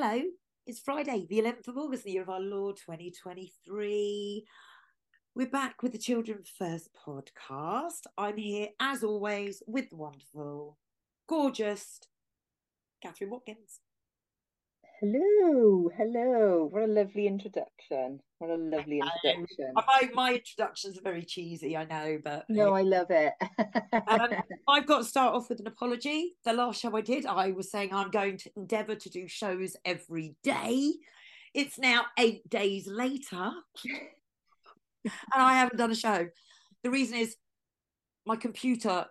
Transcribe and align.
Hello, 0.00 0.22
it's 0.64 0.78
Friday, 0.78 1.26
the 1.28 1.40
11th 1.40 1.66
of 1.66 1.76
August, 1.76 2.04
the 2.04 2.12
year 2.12 2.22
of 2.22 2.28
our 2.28 2.38
Lord 2.38 2.76
2023. 2.76 4.46
We're 5.34 5.50
back 5.50 5.82
with 5.82 5.90
the 5.90 5.98
Children 5.98 6.44
First 6.56 6.90
podcast. 7.04 8.02
I'm 8.16 8.36
here, 8.36 8.68
as 8.78 9.02
always, 9.02 9.60
with 9.66 9.90
the 9.90 9.96
wonderful, 9.96 10.78
gorgeous 11.28 11.98
Catherine 13.02 13.30
Watkins. 13.30 13.80
Hello, 15.00 15.88
hello. 15.96 16.68
What 16.72 16.82
a 16.82 16.86
lovely 16.88 17.28
introduction. 17.28 18.20
What 18.38 18.50
a 18.50 18.56
lovely 18.56 19.00
introduction. 19.00 19.72
My, 19.74 20.10
my 20.12 20.32
introductions 20.34 20.98
are 20.98 21.02
very 21.02 21.22
cheesy, 21.22 21.76
I 21.76 21.84
know, 21.84 22.18
but 22.24 22.46
no, 22.48 22.74
I 22.74 22.82
love 22.82 23.06
it. 23.10 23.32
um, 24.08 24.30
I've 24.68 24.86
got 24.86 24.98
to 24.98 25.04
start 25.04 25.36
off 25.36 25.50
with 25.50 25.60
an 25.60 25.68
apology. 25.68 26.34
The 26.44 26.52
last 26.52 26.80
show 26.80 26.96
I 26.96 27.00
did, 27.02 27.26
I 27.26 27.52
was 27.52 27.70
saying 27.70 27.94
I'm 27.94 28.10
going 28.10 28.38
to 28.38 28.50
endeavour 28.56 28.96
to 28.96 29.08
do 29.08 29.28
shows 29.28 29.76
every 29.84 30.34
day. 30.42 30.94
It's 31.54 31.78
now 31.78 32.06
eight 32.18 32.50
days 32.50 32.88
later, 32.88 33.52
and 35.04 35.12
I 35.32 35.54
haven't 35.54 35.78
done 35.78 35.92
a 35.92 35.96
show. 35.96 36.26
The 36.82 36.90
reason 36.90 37.18
is 37.18 37.36
my 38.26 38.34
computer 38.34 39.06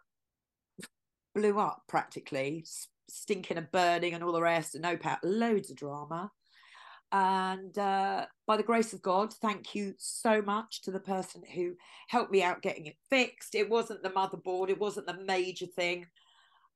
blew 1.34 1.58
up 1.58 1.84
practically, 1.88 2.66
stinking 3.10 3.58
and 3.58 3.72
burning 3.72 4.14
and 4.14 4.24
all 4.24 4.32
the 4.32 4.42
rest, 4.42 4.76
and 4.76 4.84
no 4.84 4.98
power, 4.98 5.20
loads 5.24 5.70
of 5.70 5.78
drama. 5.78 6.32
And 7.12 7.78
uh, 7.78 8.26
by 8.46 8.58
the 8.58 8.64
grace 8.64 8.92
of 8.94 9.02
God, 9.02 9.34
thank 9.34 9.74
you 9.74 9.94
so 9.98 10.42
much 10.42 10.82
to 10.84 10.92
the 10.92 11.00
person 11.00 11.42
who 11.56 11.76
helped 12.10 12.32
me 12.32 12.44
out 12.44 12.62
getting 12.62 12.86
it 12.86 12.98
fixed. 13.10 13.56
It 13.56 13.70
wasn't 13.70 14.04
the 14.04 14.10
motherboard, 14.10 14.70
it 14.70 14.80
wasn't 14.80 15.08
the 15.08 15.24
major 15.26 15.68
thing 15.68 16.08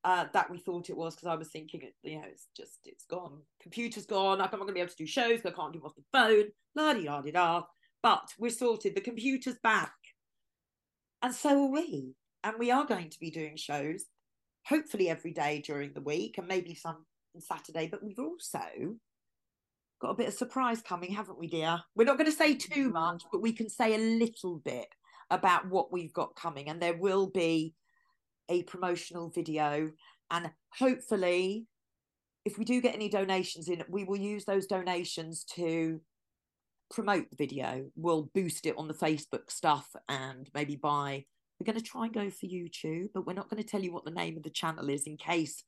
uh, 0.04 0.26
that 0.32 0.50
we 0.50 0.58
thought 0.58 0.90
it 0.90 0.96
was 0.96 1.14
because 1.14 1.28
I 1.28 1.36
was 1.36 1.48
thinking, 1.48 1.82
you 2.02 2.18
know, 2.18 2.26
it's 2.28 2.48
just, 2.56 2.78
it's 2.84 3.04
gone. 3.04 3.40
Computer's 3.60 4.06
gone. 4.06 4.40
I'm 4.40 4.50
not 4.50 4.52
going 4.52 4.66
to 4.66 4.72
be 4.72 4.80
able 4.80 4.90
to 4.90 4.96
do 4.96 5.06
shows 5.06 5.40
I 5.44 5.50
can't 5.50 5.72
do 5.72 5.80
off 5.80 5.94
the 5.94 6.02
phone. 6.12 6.46
La 6.74 6.94
di 6.94 7.04
da 7.04 7.20
di 7.20 7.30
da. 7.30 7.62
But 8.02 8.32
we're 8.38 8.50
sorted. 8.50 8.96
The 8.96 9.00
computer's 9.00 9.58
back. 9.62 9.92
And 11.22 11.32
so 11.32 11.66
are 11.66 11.70
we. 11.70 12.14
And 12.42 12.58
we 12.58 12.72
are 12.72 12.84
going 12.84 13.10
to 13.10 13.20
be 13.20 13.30
doing 13.30 13.56
shows 13.56 14.04
hopefully 14.66 15.08
every 15.08 15.32
day 15.32 15.62
during 15.64 15.92
the 15.92 16.00
week 16.00 16.38
and 16.38 16.48
maybe 16.48 16.74
some 16.74 17.04
on 17.34 17.40
Saturday. 17.40 17.88
But 17.88 18.02
we've 18.02 18.18
also 18.18 18.96
got 20.00 20.10
a 20.10 20.16
bit 20.16 20.28
of 20.28 20.34
surprise 20.34 20.82
coming, 20.82 21.12
haven't 21.12 21.38
we, 21.38 21.48
dear? 21.48 21.80
We're 21.94 22.04
not 22.04 22.18
going 22.18 22.30
to 22.30 22.36
say 22.36 22.54
too 22.54 22.86
mm-hmm. 22.86 22.92
much, 22.92 23.22
but 23.30 23.42
we 23.42 23.52
can 23.52 23.68
say 23.68 23.94
a 23.94 23.98
little 23.98 24.60
bit 24.64 24.88
about 25.30 25.68
what 25.68 25.92
we've 25.92 26.12
got 26.12 26.36
coming. 26.36 26.68
And 26.68 26.80
there 26.80 26.96
will 26.96 27.28
be 27.28 27.74
a 28.48 28.62
promotional 28.64 29.30
video. 29.30 29.90
And 30.30 30.50
hopefully, 30.78 31.66
if 32.44 32.58
we 32.58 32.64
do 32.64 32.80
get 32.80 32.94
any 32.94 33.08
donations 33.08 33.68
in, 33.68 33.82
we 33.88 34.04
will 34.04 34.16
use 34.16 34.44
those 34.44 34.66
donations 34.66 35.44
to 35.54 36.00
promote 36.90 37.30
the 37.30 37.36
video. 37.36 37.86
We'll 37.96 38.30
boost 38.34 38.66
it 38.66 38.76
on 38.76 38.88
the 38.88 38.94
Facebook 38.94 39.50
stuff 39.50 39.88
and 40.08 40.50
maybe 40.54 40.76
buy 40.76 41.24
we're 41.62 41.72
going 41.72 41.80
to 41.80 41.88
try 41.88 42.06
and 42.06 42.12
go 42.12 42.28
for 42.28 42.46
YouTube, 42.46 43.10
but 43.14 43.24
we're 43.24 43.34
not 43.34 43.48
going 43.48 43.62
to 43.62 43.68
tell 43.68 43.80
you 43.80 43.92
what 43.92 44.04
the 44.04 44.10
name 44.10 44.36
of 44.36 44.42
the 44.42 44.50
channel 44.50 44.90
is 44.90 45.06
in 45.06 45.16
case 45.16 45.62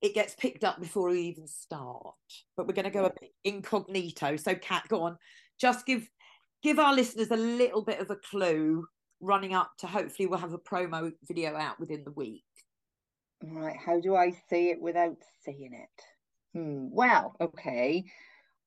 it 0.00 0.14
gets 0.14 0.36
picked 0.36 0.62
up 0.62 0.80
before 0.80 1.10
we 1.10 1.22
even 1.22 1.48
start. 1.48 2.14
But 2.56 2.68
we're 2.68 2.74
going 2.74 2.84
to 2.84 2.90
go 2.90 3.06
a 3.06 3.12
bit 3.20 3.32
incognito. 3.42 4.36
So, 4.36 4.54
Kat, 4.54 4.84
go 4.86 5.02
on. 5.02 5.18
Just 5.60 5.86
give 5.86 6.08
give 6.62 6.78
our 6.78 6.94
listeners 6.94 7.32
a 7.32 7.36
little 7.36 7.82
bit 7.82 7.98
of 7.98 8.10
a 8.10 8.16
clue 8.16 8.86
running 9.20 9.54
up 9.54 9.72
to 9.78 9.88
hopefully 9.88 10.28
we'll 10.28 10.38
have 10.38 10.52
a 10.52 10.58
promo 10.58 11.10
video 11.26 11.56
out 11.56 11.80
within 11.80 12.04
the 12.04 12.12
week. 12.12 12.44
Right. 13.42 13.76
How 13.76 13.98
do 13.98 14.14
I 14.14 14.30
say 14.48 14.70
it 14.70 14.80
without 14.80 15.16
saying 15.44 15.72
it? 15.72 16.58
Hmm. 16.58 16.90
Well, 16.92 17.34
okay. 17.40 18.04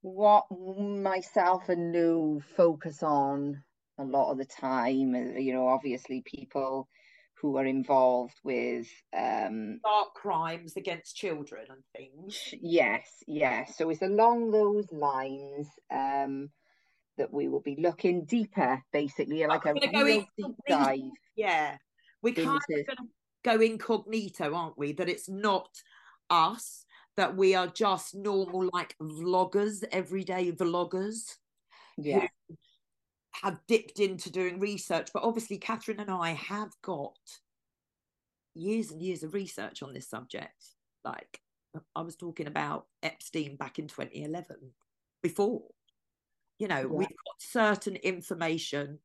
What 0.01 0.47
myself 0.51 1.69
and 1.69 1.93
Lou 1.93 2.41
focus 2.57 3.03
on 3.03 3.63
a 3.97 4.03
lot 4.03 4.31
of 4.31 4.37
the 4.37 4.45
time. 4.45 5.15
Uh, 5.15 5.39
you 5.39 5.53
know, 5.53 5.67
obviously 5.67 6.21
people 6.25 6.87
who 7.41 7.57
are 7.57 7.65
involved 7.65 8.39
with 8.43 8.87
um 9.15 9.79
dark 9.83 10.13
crimes 10.13 10.75
against 10.77 11.15
children 11.15 11.65
and 11.69 11.83
things. 11.95 12.37
Yes, 12.61 13.23
yes. 13.27 13.77
So 13.77 13.89
it's 13.89 14.01
along 14.01 14.51
those 14.51 14.91
lines 14.91 15.67
um 15.91 16.49
that 17.17 17.31
we 17.31 17.47
will 17.47 17.61
be 17.61 17.77
looking 17.79 18.25
deeper, 18.25 18.81
basically, 18.91 19.45
like 19.45 19.65
a 19.65 19.73
real 19.73 20.25
deep 20.37 20.55
dive. 20.67 20.99
Yeah, 21.35 21.77
we 22.21 22.33
kind 22.33 22.57
of 22.57 22.65
to 22.67 22.85
go 23.43 23.61
incognito, 23.61 24.53
aren't 24.53 24.77
we? 24.77 24.91
That 24.93 25.09
it's 25.09 25.29
not 25.29 25.69
us, 26.29 26.85
that 27.15 27.37
we 27.37 27.55
are 27.55 27.67
just 27.67 28.15
normal, 28.15 28.69
like 28.73 28.95
vloggers, 29.01 29.83
everyday 29.91 30.51
vloggers. 30.51 31.35
Yeah 31.97 32.27
have 33.41 33.59
dipped 33.67 33.99
into 33.99 34.29
doing 34.29 34.59
research, 34.59 35.09
but 35.13 35.23
obviously 35.23 35.57
Catherine 35.57 35.99
and 35.99 36.11
I 36.11 36.31
have 36.31 36.71
got 36.81 37.17
years 38.53 38.91
and 38.91 39.01
years 39.01 39.23
of 39.23 39.33
research 39.33 39.83
on 39.83 39.93
this 39.93 40.09
subject. 40.09 40.63
Like 41.03 41.39
I 41.95 42.01
was 42.01 42.15
talking 42.15 42.47
about 42.47 42.85
Epstein 43.03 43.57
back 43.57 43.79
in 43.79 43.87
2011 43.87 44.55
before. 45.21 45.63
You 46.59 46.67
know, 46.69 46.79
yeah. 46.79 46.85
we've 46.85 47.07
got 47.07 47.39
certain 47.39 47.97
information 47.97 48.99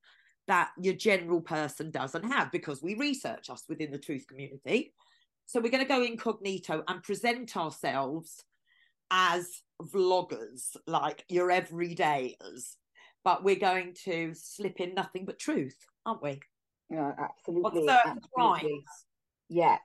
that 0.46 0.70
your 0.80 0.94
general 0.94 1.40
person 1.40 1.90
doesn't 1.90 2.24
have 2.24 2.52
because 2.52 2.82
we 2.82 2.94
research 2.94 3.50
us 3.50 3.64
within 3.68 3.90
the 3.90 3.98
truth 3.98 4.26
community. 4.26 4.94
So 5.46 5.60
we're 5.60 5.72
going 5.72 5.84
to 5.84 5.88
go 5.88 6.02
incognito 6.02 6.84
and 6.86 7.02
present 7.02 7.56
ourselves 7.56 8.44
as 9.10 9.62
vloggers, 9.82 10.76
like 10.86 11.24
your 11.28 11.48
everydayers 11.48 12.76
but 13.25 13.44
we're 13.44 13.56
going 13.56 13.94
to 14.05 14.32
slip 14.34 14.81
in 14.81 14.94
nothing 14.94 15.25
but 15.25 15.38
truth, 15.38 15.76
aren't 16.06 16.22
we? 16.22 16.40
No, 16.88 17.14
absolutely. 17.19 17.82
On 17.82 17.88
certain 17.88 18.19
absolutely. 18.19 18.61
crimes. 18.61 18.84
Yeah. 19.49 19.78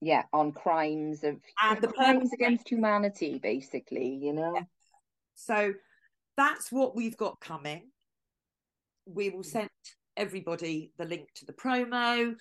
Yeah, 0.00 0.24
on 0.32 0.50
crimes 0.50 1.22
of 1.22 1.36
and 1.62 1.80
the 1.80 1.86
crimes 1.86 2.32
against 2.32 2.68
humanity, 2.68 3.38
basically, 3.40 4.18
you 4.20 4.32
know. 4.32 4.54
Yeah. 4.56 4.62
So 5.34 5.74
that's 6.36 6.72
what 6.72 6.96
we've 6.96 7.16
got 7.16 7.38
coming. 7.38 7.90
We 9.06 9.30
will 9.30 9.44
send 9.44 9.70
everybody 10.16 10.92
the 10.98 11.04
link 11.04 11.28
to 11.36 11.46
the 11.46 11.52
promo. 11.52 12.34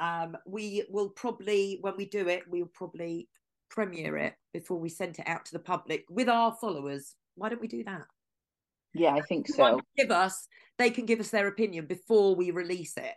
Um, 0.00 0.36
we 0.44 0.86
will 0.90 1.10
probably, 1.10 1.78
when 1.82 1.96
we 1.96 2.06
do 2.06 2.26
it, 2.28 2.42
we'll 2.48 2.66
probably 2.66 3.28
premiere 3.70 4.16
it 4.16 4.34
before 4.52 4.78
we 4.78 4.88
send 4.88 5.18
it 5.18 5.28
out 5.28 5.44
to 5.44 5.52
the 5.52 5.60
public 5.60 6.04
with 6.10 6.28
our 6.28 6.56
followers. 6.60 7.14
Why 7.36 7.48
don't 7.48 7.60
we 7.60 7.68
do 7.68 7.84
that? 7.84 8.06
Yeah, 8.94 9.14
I 9.14 9.20
think 9.22 9.48
so. 9.48 9.80
Give 9.96 10.10
us, 10.10 10.46
they 10.78 10.90
can 10.90 11.04
give 11.04 11.20
us 11.20 11.30
their 11.30 11.48
opinion 11.48 11.86
before 11.86 12.34
we 12.34 12.50
release 12.50 12.96
it. 12.96 13.14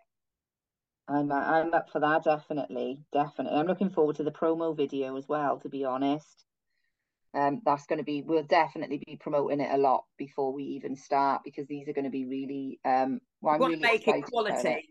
I'm 1.08 1.32
I'm 1.32 1.74
up 1.74 1.90
for 1.90 2.02
that 2.02 2.26
definitely, 2.26 3.00
definitely. 3.14 3.58
I'm 3.58 3.68
looking 3.68 3.90
forward 3.90 4.18
to 4.18 4.24
the 4.24 4.32
promo 4.32 4.76
video 4.76 5.16
as 5.16 5.28
well. 5.28 5.58
To 5.60 5.70
be 5.70 5.86
honest, 5.86 6.44
um, 7.34 7.62
that's 7.66 7.86
going 7.86 8.00
to 8.00 8.04
be 8.04 8.24
we'll 8.24 8.44
definitely 8.44 9.02
be 9.06 9.16
promoting 9.16 9.62
it 9.62 9.72
a 9.72 9.78
lot 9.78 10.04
before 10.18 10.52
we 10.52 10.64
even 10.64 10.98
start 10.98 11.44
because 11.46 11.66
these 11.68 11.88
are 11.88 11.94
going 11.94 12.06
to 12.06 12.12
be 12.12 12.26
really 12.26 12.80
um. 12.84 13.22
Well, 13.42 13.54
we 13.56 13.60
want 13.60 13.72
really 13.72 13.84
to 13.84 13.88
make 13.88 14.08
it 14.08 14.26
quality. 14.26 14.68
It. 14.68 14.86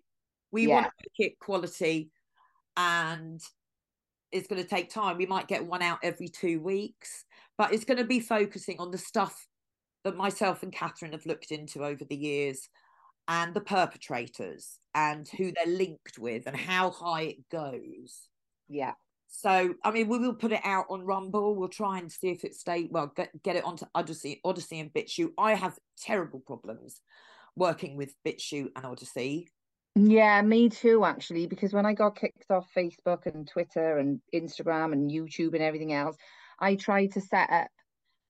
We 0.52 0.68
yeah. 0.68 0.74
want 0.74 0.86
to 0.86 0.92
make 1.10 1.32
it 1.32 1.38
quality, 1.38 2.10
and 2.78 3.40
it's 4.32 4.46
going 4.46 4.62
to 4.62 4.68
take 4.68 4.88
time. 4.88 5.18
We 5.18 5.26
might 5.26 5.48
get 5.48 5.66
one 5.66 5.82
out 5.82 5.98
every 6.02 6.28
two 6.28 6.60
weeks, 6.60 7.26
but 7.58 7.74
it's 7.74 7.84
going 7.84 7.98
to 7.98 8.04
be 8.04 8.20
focusing 8.20 8.76
on 8.78 8.90
the 8.90 8.98
stuff 8.98 9.46
that 10.06 10.16
myself 10.16 10.62
and 10.62 10.72
Catherine 10.72 11.12
have 11.12 11.26
looked 11.26 11.50
into 11.50 11.84
over 11.84 12.04
the 12.04 12.16
years 12.16 12.68
and 13.26 13.52
the 13.52 13.60
perpetrators 13.60 14.78
and 14.94 15.28
who 15.28 15.50
they're 15.52 15.74
linked 15.74 16.16
with 16.16 16.46
and 16.46 16.56
how 16.56 16.90
high 16.90 17.22
it 17.22 17.48
goes. 17.50 18.28
Yeah. 18.68 18.92
So, 19.26 19.74
I 19.82 19.90
mean, 19.90 20.06
we 20.06 20.20
will 20.20 20.34
put 20.34 20.52
it 20.52 20.60
out 20.62 20.86
on 20.90 21.02
Rumble. 21.02 21.56
We'll 21.56 21.68
try 21.68 21.98
and 21.98 22.10
see 22.10 22.28
if 22.28 22.44
it 22.44 22.54
stay 22.54 22.88
well, 22.88 23.12
get, 23.16 23.30
get 23.42 23.56
it 23.56 23.64
onto 23.64 23.84
Odysee, 23.96 24.40
Odysee 24.44 24.78
and 24.78 24.92
BitChute. 24.92 25.32
I 25.36 25.54
have 25.54 25.76
terrible 26.00 26.38
problems 26.38 27.00
working 27.56 27.96
with 27.96 28.14
BitChute 28.24 28.70
and 28.76 28.84
Odysee. 28.84 29.48
Yeah, 29.96 30.40
me 30.42 30.68
too, 30.68 31.04
actually, 31.04 31.48
because 31.48 31.72
when 31.72 31.84
I 31.84 31.94
got 31.94 32.14
kicked 32.14 32.48
off 32.50 32.68
Facebook 32.76 33.26
and 33.26 33.48
Twitter 33.48 33.98
and 33.98 34.20
Instagram 34.32 34.92
and 34.92 35.10
YouTube 35.10 35.54
and 35.54 35.62
everything 35.62 35.92
else, 35.92 36.16
I 36.60 36.76
tried 36.76 37.12
to 37.12 37.20
set 37.20 37.50
up 37.50 37.68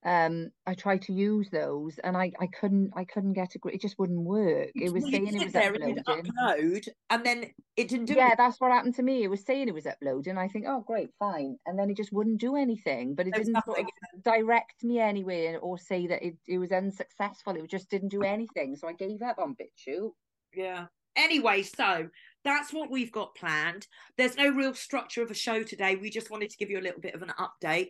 um 0.07 0.51
I 0.69 0.75
tried 0.75 1.03
to 1.03 1.13
use 1.13 1.51
those 1.51 1.99
and 2.05 2.17
I 2.17 2.31
I 2.41 2.47
couldn't 2.47 2.93
I 2.95 3.05
couldn't 3.05 3.33
get 3.33 3.57
a 3.57 3.69
it 3.69 3.81
just 3.81 3.99
wouldn't 3.99 4.21
work. 4.21 4.71
It 4.77 4.93
was 4.93 5.03
saying 5.03 5.27
it 5.35 5.45
was 5.45 5.53
there 5.53 5.75
uploading. 5.75 5.99
And 6.07 6.31
upload 6.39 6.89
and 7.11 7.27
then 7.27 7.51
it 7.77 7.89
didn't 7.89 8.07
do 8.07 8.15
Yeah, 8.15 8.31
it. 8.31 8.39
that's 8.39 8.61
what 8.61 8.71
happened 8.71 8.95
to 8.95 9.03
me. 9.03 9.25
It 9.25 9.29
was 9.29 9.45
saying 9.45 9.67
it 9.67 9.75
was 9.75 9.85
uploading. 9.87 10.39
I 10.39 10.47
think, 10.47 10.67
oh 10.69 10.85
great, 10.87 11.11
fine. 11.19 11.59
And 11.67 11.77
then 11.77 11.91
it 11.91 11.97
just 11.97 12.13
wouldn't 12.13 12.41
do 12.41 12.55
anything. 12.55 13.17
But 13.17 13.27
it 13.27 13.35
There's 13.35 13.49
didn't 13.49 13.65
sort 13.65 13.81
of 13.81 14.23
direct 14.23 14.85
me 14.85 15.01
anywhere 15.01 15.59
or 15.59 15.77
say 15.77 16.07
that 16.07 16.25
it, 16.25 16.37
it 16.47 16.59
was 16.59 16.71
unsuccessful. 16.71 17.57
It 17.57 17.69
just 17.69 17.91
didn't 17.91 18.11
do 18.11 18.23
anything. 18.23 18.77
So 18.77 18.89
I 18.89 18.93
gave 18.93 19.23
up 19.23 19.39
on 19.39 19.57
BitChute. 19.57 20.13
Yeah. 20.55 20.87
Anyway, 21.17 21.63
so 21.63 22.09
that's 22.45 22.73
what 22.73 22.91
we've 22.91 23.11
got 23.11 23.35
planned. 23.35 23.89
There's 24.17 24.37
no 24.37 24.51
real 24.51 24.75
structure 24.75 25.23
of 25.23 25.31
a 25.33 25.35
show 25.35 25.65
today. 25.65 25.97
We 25.97 26.11
just 26.11 26.31
wanted 26.31 26.51
to 26.51 26.57
give 26.59 26.71
you 26.71 26.79
a 26.79 26.83
little 26.83 27.01
bit 27.01 27.15
of 27.15 27.23
an 27.23 27.33
update 27.41 27.89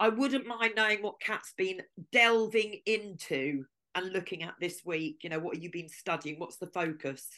I 0.00 0.08
wouldn't 0.08 0.46
mind 0.46 0.74
knowing 0.76 1.02
what 1.02 1.20
Kat's 1.20 1.52
been 1.56 1.82
delving 2.12 2.80
into 2.86 3.64
and 3.94 4.12
looking 4.12 4.42
at 4.42 4.54
this 4.60 4.82
week. 4.84 5.18
You 5.22 5.30
know, 5.30 5.38
what 5.38 5.54
have 5.54 5.62
you 5.62 5.70
been 5.70 5.88
studying? 5.88 6.38
What's 6.38 6.56
the 6.56 6.66
focus? 6.66 7.28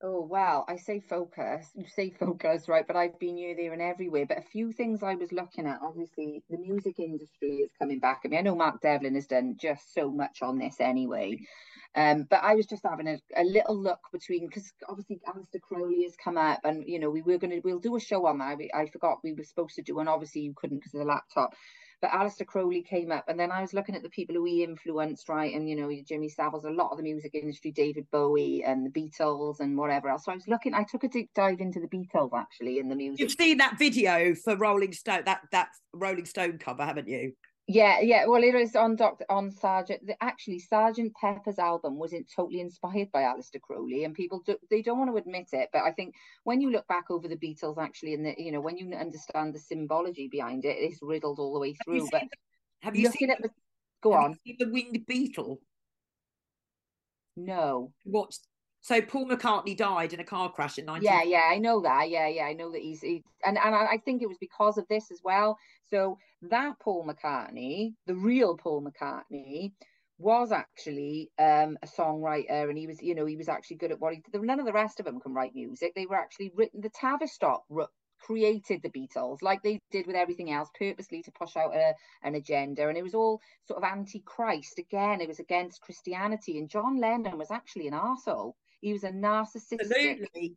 Oh 0.00 0.20
wow, 0.20 0.64
I 0.68 0.76
say 0.76 1.00
focus. 1.00 1.66
You 1.74 1.86
say 1.88 2.10
focus, 2.10 2.68
right? 2.68 2.86
But 2.86 2.96
I've 2.96 3.18
been 3.18 3.36
here, 3.36 3.56
there, 3.56 3.72
and 3.72 3.82
everywhere. 3.82 4.26
But 4.26 4.38
a 4.38 4.42
few 4.42 4.72
things 4.72 5.02
I 5.02 5.16
was 5.16 5.32
looking 5.32 5.66
at. 5.66 5.80
Obviously, 5.82 6.42
the 6.48 6.58
music 6.58 6.98
industry 6.98 7.56
is 7.56 7.70
coming 7.78 7.98
back. 7.98 8.20
I 8.24 8.28
mean, 8.28 8.38
I 8.38 8.42
know 8.42 8.54
Mark 8.54 8.80
Devlin 8.80 9.16
has 9.16 9.26
done 9.26 9.56
just 9.60 9.92
so 9.92 10.10
much 10.10 10.38
on 10.40 10.58
this 10.58 10.76
anyway. 10.80 11.38
Um, 11.96 12.26
but 12.30 12.40
I 12.44 12.54
was 12.54 12.66
just 12.66 12.84
having 12.84 13.08
a, 13.08 13.18
a 13.36 13.42
little 13.42 13.76
look 13.76 13.98
between 14.12 14.46
because 14.46 14.70
obviously 14.88 15.20
Aleister 15.26 15.60
Crowley 15.60 16.04
has 16.04 16.14
come 16.22 16.38
up, 16.38 16.60
and 16.64 16.84
you 16.86 17.00
know 17.00 17.10
we 17.10 17.22
were 17.22 17.38
going 17.38 17.50
to 17.50 17.60
we'll 17.64 17.80
do 17.80 17.96
a 17.96 18.00
show 18.00 18.26
on 18.26 18.38
that. 18.38 18.58
I 18.74 18.86
forgot 18.86 19.18
we 19.24 19.32
were 19.32 19.44
supposed 19.44 19.74
to 19.76 19.82
do, 19.82 19.98
and 19.98 20.08
obviously 20.08 20.42
you 20.42 20.54
couldn't 20.56 20.78
because 20.78 20.94
of 20.94 21.00
the 21.00 21.06
laptop. 21.06 21.54
But 22.00 22.10
Aleister 22.12 22.46
Crowley 22.46 22.82
came 22.82 23.10
up, 23.10 23.24
and 23.28 23.38
then 23.38 23.50
I 23.50 23.60
was 23.60 23.74
looking 23.74 23.96
at 23.96 24.02
the 24.02 24.08
people 24.08 24.36
who 24.36 24.44
he 24.44 24.62
influenced, 24.62 25.28
right? 25.28 25.52
And 25.54 25.68
you 25.68 25.74
know, 25.74 25.90
Jimmy 26.06 26.28
Savile's 26.28 26.64
a 26.64 26.70
lot 26.70 26.90
of 26.90 26.98
the 26.98 27.02
music 27.02 27.34
industry, 27.34 27.72
David 27.72 28.06
Bowie 28.12 28.62
and 28.64 28.86
the 28.86 28.90
Beatles 28.90 29.60
and 29.60 29.76
whatever 29.76 30.08
else. 30.08 30.24
So 30.24 30.32
I 30.32 30.36
was 30.36 30.46
looking, 30.46 30.74
I 30.74 30.84
took 30.84 31.02
a 31.04 31.08
deep 31.08 31.30
dive 31.34 31.60
into 31.60 31.80
the 31.80 31.88
Beatles 31.88 32.30
actually 32.34 32.78
in 32.78 32.88
the 32.88 32.94
music. 32.94 33.20
You've 33.20 33.32
seen 33.32 33.58
that 33.58 33.78
video 33.78 34.34
for 34.34 34.56
Rolling 34.56 34.92
Stone, 34.92 35.22
that 35.26 35.40
that 35.50 35.68
Rolling 35.92 36.26
Stone 36.26 36.58
cover, 36.58 36.84
haven't 36.84 37.08
you? 37.08 37.32
Yeah, 37.70 38.00
yeah. 38.00 38.24
Well, 38.24 38.42
it 38.42 38.54
was 38.54 38.74
on 38.74 38.96
Doctor 38.96 39.26
on 39.28 39.50
Sergeant. 39.50 40.00
Actually, 40.22 40.58
Sergeant 40.58 41.12
Pepper's 41.20 41.58
album 41.58 41.98
was 41.98 42.14
in, 42.14 42.24
totally 42.34 42.62
inspired 42.62 43.12
by 43.12 43.22
Aleister 43.24 43.60
Crowley, 43.60 44.04
and 44.04 44.14
people 44.14 44.42
do, 44.46 44.56
they 44.70 44.80
don't 44.80 44.96
want 44.96 45.10
to 45.10 45.16
admit 45.18 45.48
it, 45.52 45.68
but 45.70 45.82
I 45.82 45.92
think 45.92 46.14
when 46.44 46.62
you 46.62 46.70
look 46.70 46.88
back 46.88 47.10
over 47.10 47.28
the 47.28 47.36
Beatles, 47.36 47.76
actually, 47.76 48.14
and 48.14 48.24
the 48.24 48.34
you 48.38 48.52
know 48.52 48.62
when 48.62 48.78
you 48.78 48.90
understand 48.96 49.54
the 49.54 49.58
symbology 49.58 50.28
behind 50.28 50.64
it, 50.64 50.78
it's 50.78 51.00
riddled 51.02 51.38
all 51.38 51.52
the 51.52 51.60
way 51.60 51.74
through. 51.74 52.08
But 52.10 52.22
the, 52.22 52.28
have 52.80 52.96
you 52.96 53.10
seen 53.10 53.30
at 53.30 53.42
the 53.42 53.50
go 54.02 54.14
on 54.14 54.38
the 54.46 54.70
Winged 54.70 55.04
Beetle? 55.06 55.60
No. 57.36 57.92
What? 58.04 58.34
So 58.80 59.00
Paul 59.02 59.28
McCartney 59.28 59.76
died 59.76 60.12
in 60.12 60.20
a 60.20 60.24
car 60.24 60.50
crash 60.50 60.78
in 60.78 60.86
19. 60.86 61.02
Yeah, 61.02 61.22
yeah, 61.22 61.42
I 61.50 61.58
know 61.58 61.80
that. 61.82 62.10
Yeah, 62.10 62.28
yeah, 62.28 62.44
I 62.44 62.52
know 62.52 62.70
that 62.72 62.80
he's 62.80 63.00
he, 63.00 63.22
and 63.44 63.58
and 63.58 63.74
I 63.74 63.98
think 64.04 64.22
it 64.22 64.28
was 64.28 64.38
because 64.38 64.78
of 64.78 64.86
this 64.88 65.10
as 65.10 65.20
well. 65.22 65.58
So 65.90 66.18
that 66.42 66.78
Paul 66.80 67.06
McCartney, 67.06 67.94
the 68.06 68.14
real 68.14 68.56
Paul 68.56 68.82
McCartney, 68.86 69.72
was 70.18 70.52
actually 70.52 71.30
um, 71.38 71.78
a 71.82 71.86
songwriter, 71.86 72.68
and 72.68 72.78
he 72.78 72.86
was, 72.86 73.02
you 73.02 73.14
know, 73.14 73.26
he 73.26 73.36
was 73.36 73.48
actually 73.48 73.76
good 73.76 73.92
at 73.92 74.00
what 74.00 74.14
he. 74.14 74.22
None 74.32 74.60
of 74.60 74.66
the 74.66 74.72
rest 74.72 75.00
of 75.00 75.06
them 75.06 75.20
can 75.20 75.34
write 75.34 75.54
music. 75.54 75.94
They 75.94 76.06
were 76.06 76.16
actually 76.16 76.52
written. 76.54 76.80
The 76.80 76.90
Tavistock 76.90 77.64
created 78.20 78.82
the 78.82 78.90
Beatles, 78.90 79.42
like 79.42 79.62
they 79.62 79.80
did 79.90 80.06
with 80.06 80.16
everything 80.16 80.50
else, 80.50 80.68
purposely 80.78 81.22
to 81.22 81.32
push 81.32 81.56
out 81.56 81.74
a, 81.74 81.94
an 82.22 82.34
agenda. 82.34 82.88
And 82.88 82.98
it 82.98 83.02
was 83.02 83.14
all 83.14 83.40
sort 83.66 83.82
of 83.82 83.90
anti-Christ. 83.90 84.78
Again, 84.78 85.20
it 85.20 85.28
was 85.28 85.38
against 85.38 85.82
Christianity. 85.82 86.58
And 86.58 86.68
John 86.68 87.00
Lennon 87.00 87.38
was 87.38 87.50
actually 87.50 87.86
an 87.88 87.94
arsehole. 87.94 88.54
He 88.80 88.92
was 88.92 89.04
a 89.04 89.10
narcissistic 89.10 89.80
Absolutely. 89.80 90.56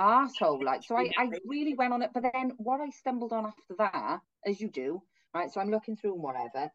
arsehole. 0.00 0.64
Like, 0.64 0.82
so 0.82 0.96
I, 0.96 1.10
I 1.18 1.30
really 1.46 1.74
went 1.74 1.92
on 1.92 2.02
it. 2.02 2.10
But 2.14 2.24
then 2.32 2.52
what 2.56 2.80
I 2.80 2.90
stumbled 2.90 3.32
on 3.32 3.46
after 3.46 3.74
that, 3.78 4.20
as 4.46 4.60
you 4.60 4.70
do, 4.70 5.02
right? 5.34 5.50
So 5.52 5.60
I'm 5.60 5.70
looking 5.70 5.96
through 5.96 6.14
and 6.14 6.22
whatever. 6.22 6.70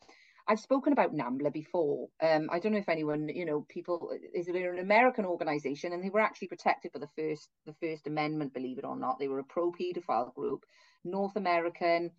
I've 0.46 0.60
spoken 0.60 0.92
about 0.92 1.16
NAMBLA 1.16 1.54
before. 1.54 2.10
Um, 2.22 2.50
I 2.52 2.60
don't 2.60 2.74
know 2.74 2.78
if 2.78 2.90
anyone, 2.90 3.30
you 3.30 3.46
know, 3.46 3.66
people 3.70 4.12
is 4.34 4.50
it 4.50 4.56
an 4.56 4.80
American 4.80 5.26
organization 5.26 5.94
and 5.94 6.04
they 6.04 6.10
were 6.10 6.20
actually 6.20 6.50
protected 6.50 6.92
for 6.92 7.00
the 7.00 7.08
first 7.18 7.50
the 7.66 7.74
First 7.82 8.08
Amendment, 8.08 8.54
believe 8.54 8.78
it 8.78 8.84
or 8.84 8.98
not. 8.98 9.20
They 9.20 9.30
were 9.30 9.40
a 9.40 9.46
pro 9.46 9.72
pedophile 9.72 10.34
group, 10.34 10.66
North 11.06 11.38
American 11.38 12.12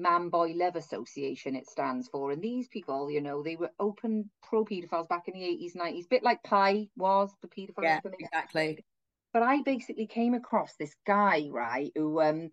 Man 0.00 0.28
Boy 0.28 0.52
Love 0.54 0.76
Association, 0.76 1.56
it 1.56 1.68
stands 1.68 2.08
for. 2.08 2.30
And 2.30 2.42
these 2.42 2.68
people, 2.68 3.10
you 3.10 3.20
know, 3.20 3.42
they 3.42 3.56
were 3.56 3.70
open 3.78 4.30
pro 4.42 4.64
pedophiles 4.64 5.08
back 5.08 5.28
in 5.28 5.34
the 5.34 5.46
80s, 5.46 5.76
90s, 5.76 6.08
bit 6.08 6.22
like 6.22 6.42
PIE 6.42 6.88
was 6.96 7.30
the 7.42 7.48
pedophile. 7.48 7.82
Yeah, 7.82 8.00
exactly. 8.18 8.84
But 9.32 9.42
I 9.42 9.62
basically 9.62 10.06
came 10.06 10.34
across 10.34 10.74
this 10.76 10.94
guy, 11.06 11.48
right, 11.50 11.92
who 11.94 12.20
um 12.20 12.50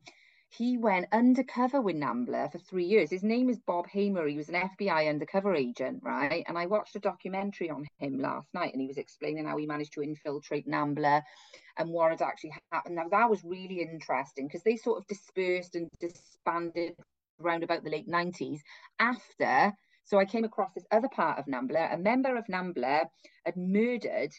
he 0.50 0.78
went 0.78 1.08
undercover 1.12 1.82
with 1.82 1.96
NAMBLA 1.96 2.52
for 2.52 2.60
three 2.60 2.86
years. 2.86 3.10
His 3.10 3.24
name 3.24 3.50
is 3.50 3.60
Bob 3.60 3.88
Hamer. 3.88 4.26
He 4.26 4.38
was 4.38 4.48
an 4.48 4.56
FBI 4.56 5.10
undercover 5.10 5.54
agent, 5.54 6.02
right? 6.02 6.46
And 6.48 6.58
I 6.58 6.68
watched 6.68 6.96
a 6.96 7.00
documentary 7.00 7.70
on 7.70 7.86
him 7.98 8.20
last 8.20 8.48
night 8.54 8.72
and 8.72 8.82
he 8.82 8.88
was 8.88 8.98
explaining 8.98 9.46
how 9.46 9.58
he 9.58 9.66
managed 9.66 9.94
to 9.94 10.02
infiltrate 10.02 10.68
NAMBLA 10.68 11.24
and 11.78 11.90
what 11.90 12.12
had 12.12 12.22
actually 12.22 12.54
happened. 12.72 12.96
Now, 12.96 13.10
that 13.10 13.30
was 13.30 13.44
really 13.44 13.82
interesting 13.82 14.48
because 14.48 14.64
they 14.64 14.78
sort 14.78 15.00
of 15.00 15.08
dispersed 15.08 15.76
and 15.76 15.90
disbanded 16.00 16.96
around 17.42 17.64
about 17.64 17.84
the 17.84 17.90
late 17.90 18.08
90s 18.08 18.60
after. 19.00 19.74
So 20.06 20.20
I 20.20 20.26
came 20.26 20.44
across 20.44 20.74
this 20.74 20.86
other 20.92 21.10
part 21.10 21.40
of 21.40 21.46
NAMBLA. 21.46 21.94
A 21.94 21.98
member 21.98 22.36
of 22.38 22.46
NAMBLA 22.46 23.10
had 23.46 23.58
murdered, 23.58 24.34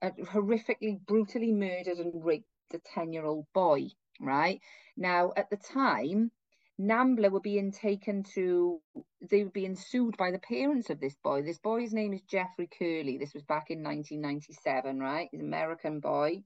had 0.00 0.16
horrifically, 0.16 0.98
brutally 1.06 1.52
murdered 1.52 1.98
and 1.98 2.24
raped 2.24 2.46
a 2.72 2.78
10 2.94 3.12
year 3.12 3.26
old 3.26 3.46
boy, 3.52 3.88
right? 4.20 4.60
Now, 4.96 5.32
at 5.36 5.50
the 5.50 5.58
time, 5.58 6.30
NAMBLA 6.80 7.30
were 7.30 7.40
being 7.40 7.72
taken 7.72 8.22
to, 8.34 8.80
they 9.20 9.44
were 9.44 9.50
being 9.50 9.76
sued 9.76 10.16
by 10.16 10.30
the 10.30 10.38
parents 10.38 10.90
of 10.90 11.00
this 11.00 11.16
boy. 11.22 11.42
This 11.42 11.58
boy's 11.58 11.92
name 11.92 12.12
is 12.12 12.22
Jeffrey 12.22 12.68
Curley. 12.78 13.18
This 13.18 13.34
was 13.34 13.44
back 13.44 13.70
in 13.70 13.82
1997, 13.82 14.98
right? 14.98 15.28
He's 15.30 15.40
an 15.40 15.46
American 15.46 16.00
boy. 16.00 16.42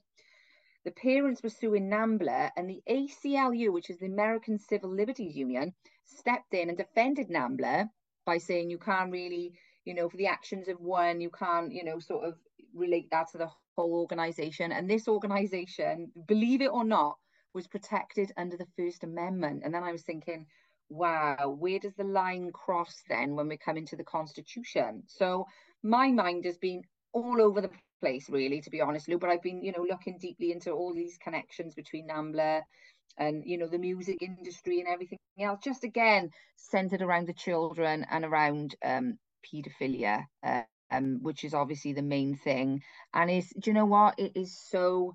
The 0.84 0.92
parents 0.92 1.42
were 1.42 1.50
suing 1.50 1.90
NAMBLA, 1.90 2.52
and 2.56 2.68
the 2.68 2.82
ACLU, 2.88 3.72
which 3.72 3.90
is 3.90 3.98
the 3.98 4.06
American 4.06 4.58
Civil 4.58 4.90
Liberties 4.90 5.36
Union, 5.36 5.74
stepped 6.04 6.54
in 6.54 6.68
and 6.68 6.78
defended 6.78 7.28
NAMBLA 7.28 7.90
by 8.24 8.38
saying 8.38 8.70
you 8.70 8.78
can't 8.78 9.12
really, 9.12 9.52
you 9.84 9.94
know, 9.94 10.08
for 10.08 10.16
the 10.16 10.26
actions 10.26 10.68
of 10.68 10.80
one, 10.80 11.20
you 11.20 11.30
can't, 11.30 11.72
you 11.72 11.84
know, 11.84 11.98
sort 11.98 12.24
of 12.24 12.34
relate 12.74 13.10
that 13.10 13.30
to 13.32 13.38
the 13.38 13.50
whole 13.76 13.94
organization. 13.94 14.72
And 14.72 14.88
this 14.88 15.06
organization, 15.06 16.10
believe 16.26 16.62
it 16.62 16.70
or 16.72 16.84
not, 16.84 17.18
was 17.52 17.66
protected 17.66 18.32
under 18.36 18.56
the 18.56 18.68
First 18.76 19.04
Amendment. 19.04 19.62
And 19.64 19.74
then 19.74 19.82
I 19.82 19.92
was 19.92 20.02
thinking, 20.02 20.46
wow, 20.88 21.56
where 21.58 21.78
does 21.78 21.94
the 21.94 22.04
line 22.04 22.52
cross 22.52 23.02
then 23.08 23.36
when 23.36 23.48
we 23.48 23.56
come 23.56 23.76
into 23.76 23.96
the 23.96 24.04
Constitution? 24.04 25.02
So 25.06 25.46
my 25.82 26.10
mind 26.10 26.44
has 26.44 26.58
been 26.58 26.82
all 27.12 27.40
over 27.40 27.60
the 27.60 27.70
place, 28.00 28.28
really, 28.30 28.60
to 28.62 28.70
be 28.70 28.80
honest, 28.80 29.08
Lou. 29.08 29.18
But 29.18 29.30
I've 29.30 29.42
been, 29.42 29.62
you 29.62 29.72
know, 29.72 29.86
looking 29.88 30.18
deeply 30.18 30.52
into 30.52 30.72
all 30.72 30.94
these 30.94 31.18
connections 31.22 31.74
between 31.74 32.08
NAMBLA 32.08 32.62
and, 33.18 33.42
you 33.44 33.58
know, 33.58 33.68
the 33.68 33.78
music 33.78 34.18
industry 34.22 34.80
and 34.80 34.88
everything 34.88 35.18
else, 35.38 35.60
just 35.62 35.84
again 35.84 36.30
centered 36.56 37.02
around 37.02 37.26
the 37.26 37.34
children 37.34 38.06
and 38.10 38.24
around 38.24 38.74
um, 38.84 39.18
paedophilia, 39.44 40.24
uh, 40.44 40.62
um, 40.90 41.18
which 41.22 41.44
is 41.44 41.54
obviously 41.54 41.92
the 41.92 42.02
main 42.02 42.36
thing. 42.36 42.82
And 43.14 43.30
is, 43.30 43.48
do 43.58 43.70
you 43.70 43.74
know 43.74 43.86
what? 43.86 44.18
It 44.18 44.32
is 44.34 44.58
so 44.70 45.14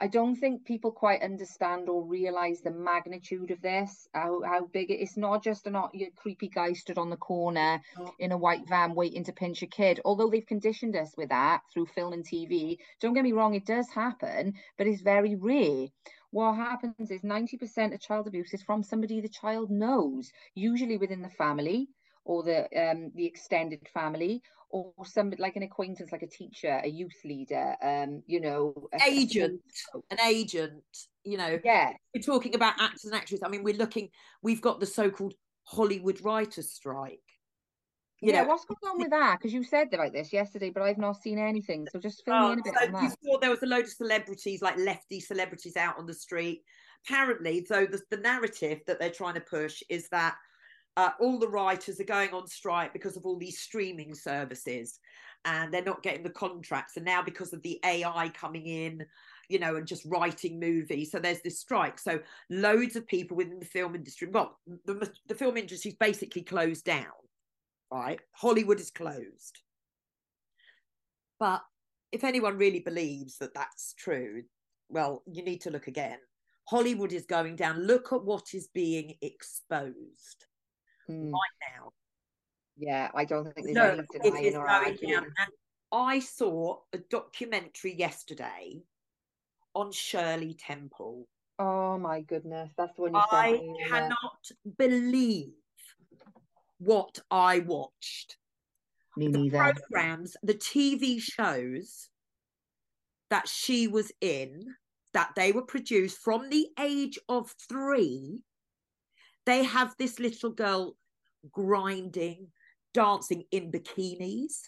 I 0.00 0.08
don't 0.08 0.34
think 0.34 0.64
people 0.64 0.90
quite 0.90 1.22
understand 1.22 1.88
or 1.88 2.04
realize 2.04 2.60
the 2.60 2.72
magnitude 2.72 3.52
of 3.52 3.62
this, 3.62 4.08
how, 4.12 4.42
how 4.42 4.66
big 4.66 4.90
it 4.90 5.00
is. 5.00 5.16
Not 5.16 5.42
just 5.42 5.66
a 5.66 5.70
not 5.70 5.94
your 5.94 6.10
creepy 6.16 6.48
guy 6.48 6.72
stood 6.72 6.98
on 6.98 7.10
the 7.10 7.16
corner 7.16 7.80
in 8.18 8.32
a 8.32 8.36
white 8.36 8.68
van 8.68 8.94
waiting 8.94 9.22
to 9.24 9.32
pinch 9.32 9.62
a 9.62 9.66
kid. 9.66 10.00
Although 10.04 10.30
they've 10.30 10.44
conditioned 10.44 10.96
us 10.96 11.16
with 11.16 11.28
that 11.28 11.62
through 11.72 11.86
film 11.86 12.12
and 12.12 12.24
TV, 12.24 12.78
don't 13.00 13.14
get 13.14 13.22
me 13.22 13.32
wrong, 13.32 13.54
it 13.54 13.66
does 13.66 13.88
happen, 13.88 14.54
but 14.76 14.88
it's 14.88 15.02
very 15.02 15.36
rare. 15.36 15.86
What 16.30 16.54
happens 16.54 17.12
is 17.12 17.22
90% 17.22 17.94
of 17.94 18.00
child 18.00 18.26
abuse 18.26 18.52
is 18.52 18.62
from 18.64 18.82
somebody 18.82 19.20
the 19.20 19.28
child 19.28 19.70
knows, 19.70 20.32
usually 20.56 20.96
within 20.96 21.22
the 21.22 21.30
family 21.30 21.88
or 22.24 22.42
the 22.42 22.62
um, 22.78 23.10
the 23.14 23.26
extended 23.26 23.86
family 23.92 24.42
or 24.70 24.92
somebody 25.04 25.40
like 25.40 25.54
an 25.54 25.62
acquaintance 25.62 26.10
like 26.10 26.22
a 26.22 26.26
teacher 26.26 26.80
a 26.82 26.88
youth 26.88 27.20
leader 27.24 27.76
um 27.80 28.22
you 28.26 28.40
know 28.40 28.74
agent 29.06 29.60
an 30.10 30.18
agent 30.26 30.82
you 31.22 31.38
know 31.38 31.58
yeah 31.64 31.92
we're 32.14 32.20
talking 32.20 32.56
about 32.56 32.74
actors 32.80 33.04
and 33.04 33.14
actresses 33.14 33.42
i 33.44 33.48
mean 33.48 33.62
we're 33.62 33.76
looking 33.76 34.08
we've 34.42 34.60
got 34.60 34.80
the 34.80 34.86
so-called 34.86 35.34
hollywood 35.64 36.20
writers 36.24 36.72
strike 36.72 37.20
you 38.20 38.32
yeah, 38.32 38.42
know, 38.42 38.48
what's 38.48 38.64
going 38.64 38.78
on 38.90 38.98
with 38.98 39.10
that? 39.10 39.38
Because 39.38 39.52
you 39.52 39.62
said 39.62 39.92
about 39.92 40.14
this 40.14 40.32
yesterday, 40.32 40.70
but 40.70 40.82
I've 40.82 40.96
not 40.96 41.20
seen 41.20 41.38
anything. 41.38 41.86
So 41.92 41.98
just 41.98 42.24
fill 42.24 42.34
oh, 42.34 42.46
me 42.46 42.52
in 42.54 42.58
a 42.60 42.62
bit. 42.62 42.74
So 42.74 43.02
you 43.02 43.10
saw 43.22 43.38
there 43.38 43.50
was 43.50 43.62
a 43.62 43.66
load 43.66 43.84
of 43.84 43.90
celebrities, 43.90 44.62
like 44.62 44.78
lefty 44.78 45.20
celebrities, 45.20 45.76
out 45.76 45.98
on 45.98 46.06
the 46.06 46.14
street. 46.14 46.62
Apparently, 47.06 47.66
so 47.66 47.84
the, 47.84 48.00
the 48.10 48.16
narrative 48.16 48.80
that 48.86 48.98
they're 48.98 49.10
trying 49.10 49.34
to 49.34 49.40
push 49.40 49.82
is 49.90 50.08
that 50.08 50.36
uh, 50.96 51.10
all 51.20 51.38
the 51.38 51.48
writers 51.48 52.00
are 52.00 52.04
going 52.04 52.30
on 52.30 52.46
strike 52.46 52.92
because 52.92 53.16
of 53.16 53.26
all 53.26 53.38
these 53.38 53.58
streaming 53.58 54.14
services 54.14 54.98
and 55.44 55.72
they're 55.72 55.82
not 55.82 56.02
getting 56.02 56.22
the 56.22 56.30
contracts 56.30 56.96
and 56.96 57.04
now 57.04 57.22
because 57.22 57.52
of 57.52 57.62
the 57.62 57.78
ai 57.84 58.30
coming 58.30 58.66
in 58.66 59.04
you 59.48 59.58
know 59.58 59.76
and 59.76 59.86
just 59.86 60.04
writing 60.06 60.58
movies 60.58 61.10
so 61.10 61.18
there's 61.18 61.42
this 61.42 61.60
strike. 61.60 61.98
So 61.98 62.20
loads 62.50 62.96
of 62.96 63.06
people 63.06 63.36
within 63.36 63.58
the 63.58 63.66
film 63.66 63.94
industry 63.94 64.28
well 64.30 64.58
the, 64.86 65.10
the 65.26 65.34
film 65.34 65.56
industry's 65.56 65.94
basically 65.94 66.42
closed 66.42 66.84
down 66.84 67.06
right? 67.92 68.18
Hollywood 68.32 68.80
is 68.80 68.90
closed. 68.90 69.60
But 71.38 71.62
if 72.10 72.24
anyone 72.24 72.56
really 72.56 72.80
believes 72.80 73.38
that 73.38 73.54
that's 73.54 73.94
true 73.98 74.44
well 74.88 75.22
you 75.26 75.42
need 75.42 75.60
to 75.62 75.70
look 75.70 75.88
again. 75.88 76.18
Hollywood 76.66 77.12
is 77.12 77.26
going 77.26 77.56
down. 77.56 77.86
Look 77.86 78.10
at 78.10 78.24
what 78.24 78.54
is 78.54 78.68
being 78.72 79.16
exposed 79.20 80.46
Mm. 81.10 81.32
right 81.32 81.72
now. 81.76 81.90
Yeah, 82.76 83.10
I 83.14 83.24
don't 83.24 83.52
think 83.54 83.66
there's 83.66 83.76
No, 83.76 83.90
any 83.90 84.50
denying 84.50 84.56
or 84.56 84.68
arguing. 84.68 85.26
I 85.92 86.18
saw 86.18 86.78
a 86.92 86.98
documentary 86.98 87.94
yesterday 87.94 88.82
on 89.74 89.92
Shirley 89.92 90.54
Temple. 90.54 91.28
Oh 91.58 91.98
my 91.98 92.20
goodness, 92.22 92.70
that's 92.76 92.94
the 92.96 93.02
one 93.02 93.14
you 93.14 93.20
I 93.30 93.52
me. 93.52 93.76
it? 93.78 93.88
cannot 93.88 94.50
believe 94.76 95.52
what 96.78 97.18
I 97.30 97.60
watched. 97.60 98.36
Me 99.16 99.30
the 99.30 99.38
neither. 99.38 99.58
programs, 99.58 100.36
the 100.42 100.54
TV 100.54 101.20
shows 101.20 102.08
that 103.30 103.48
she 103.48 103.86
was 103.86 104.10
in, 104.20 104.74
that 105.12 105.30
they 105.36 105.52
were 105.52 105.62
produced 105.62 106.18
from 106.18 106.50
the 106.50 106.66
age 106.80 107.18
of 107.28 107.54
three, 107.68 108.40
they 109.46 109.64
have 109.64 109.94
this 109.98 110.18
little 110.18 110.50
girl 110.50 110.96
grinding, 111.50 112.48
dancing 112.92 113.44
in 113.50 113.70
bikinis, 113.70 114.60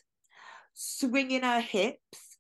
swinging 0.75 1.42
her 1.42 1.61
hips. 1.61 2.38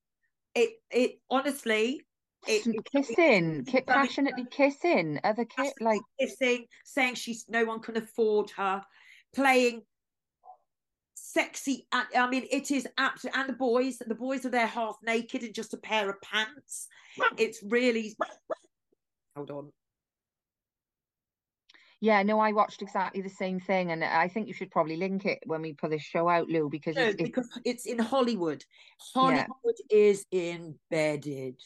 It, 0.54 0.70
it 0.90 1.20
honestly, 1.30 2.02
it, 2.46 2.66
kissing, 2.94 3.64
ki- 3.64 3.82
passionately 3.82 4.46
kissing 4.50 5.20
other 5.24 5.44
kid, 5.44 5.72
like 5.80 6.00
kissing, 6.18 6.66
saying 6.84 7.14
she's 7.14 7.44
no 7.48 7.64
one 7.64 7.80
can 7.80 7.96
afford 7.96 8.50
her, 8.50 8.82
playing 9.34 9.82
sexy. 11.14 11.86
I 11.92 12.04
I 12.16 12.28
mean, 12.28 12.46
it 12.50 12.70
is 12.70 12.86
absolutely. 12.96 13.40
And 13.40 13.48
the 13.48 13.54
boys, 13.54 13.98
the 13.98 14.14
boys 14.14 14.46
are 14.46 14.50
there 14.50 14.66
half 14.66 14.96
naked 15.02 15.42
in 15.42 15.52
just 15.52 15.74
a 15.74 15.78
pair 15.78 16.08
of 16.08 16.20
pants. 16.22 16.88
It's 17.36 17.62
really. 17.62 18.16
Hold 19.34 19.50
on. 19.50 19.72
Yeah. 22.00 22.22
No, 22.22 22.40
I 22.40 22.52
watched 22.52 22.82
exactly 22.82 23.22
the 23.22 23.28
same 23.28 23.60
thing, 23.60 23.90
and 23.90 24.04
I 24.04 24.28
think 24.28 24.48
you 24.48 24.54
should 24.54 24.70
probably 24.70 24.96
link 24.96 25.24
it 25.24 25.38
when 25.46 25.62
we 25.62 25.72
put 25.72 25.90
this 25.90 26.02
show 26.02 26.28
out, 26.28 26.48
Lou, 26.48 26.68
because 26.68 26.96
No, 26.96 27.02
it's, 27.02 27.14
because 27.16 27.60
it's 27.64 27.86
in 27.86 27.98
Hollywood. 27.98 28.64
Hollywood 29.14 29.76
is 29.90 30.26
embedded. 30.32 31.60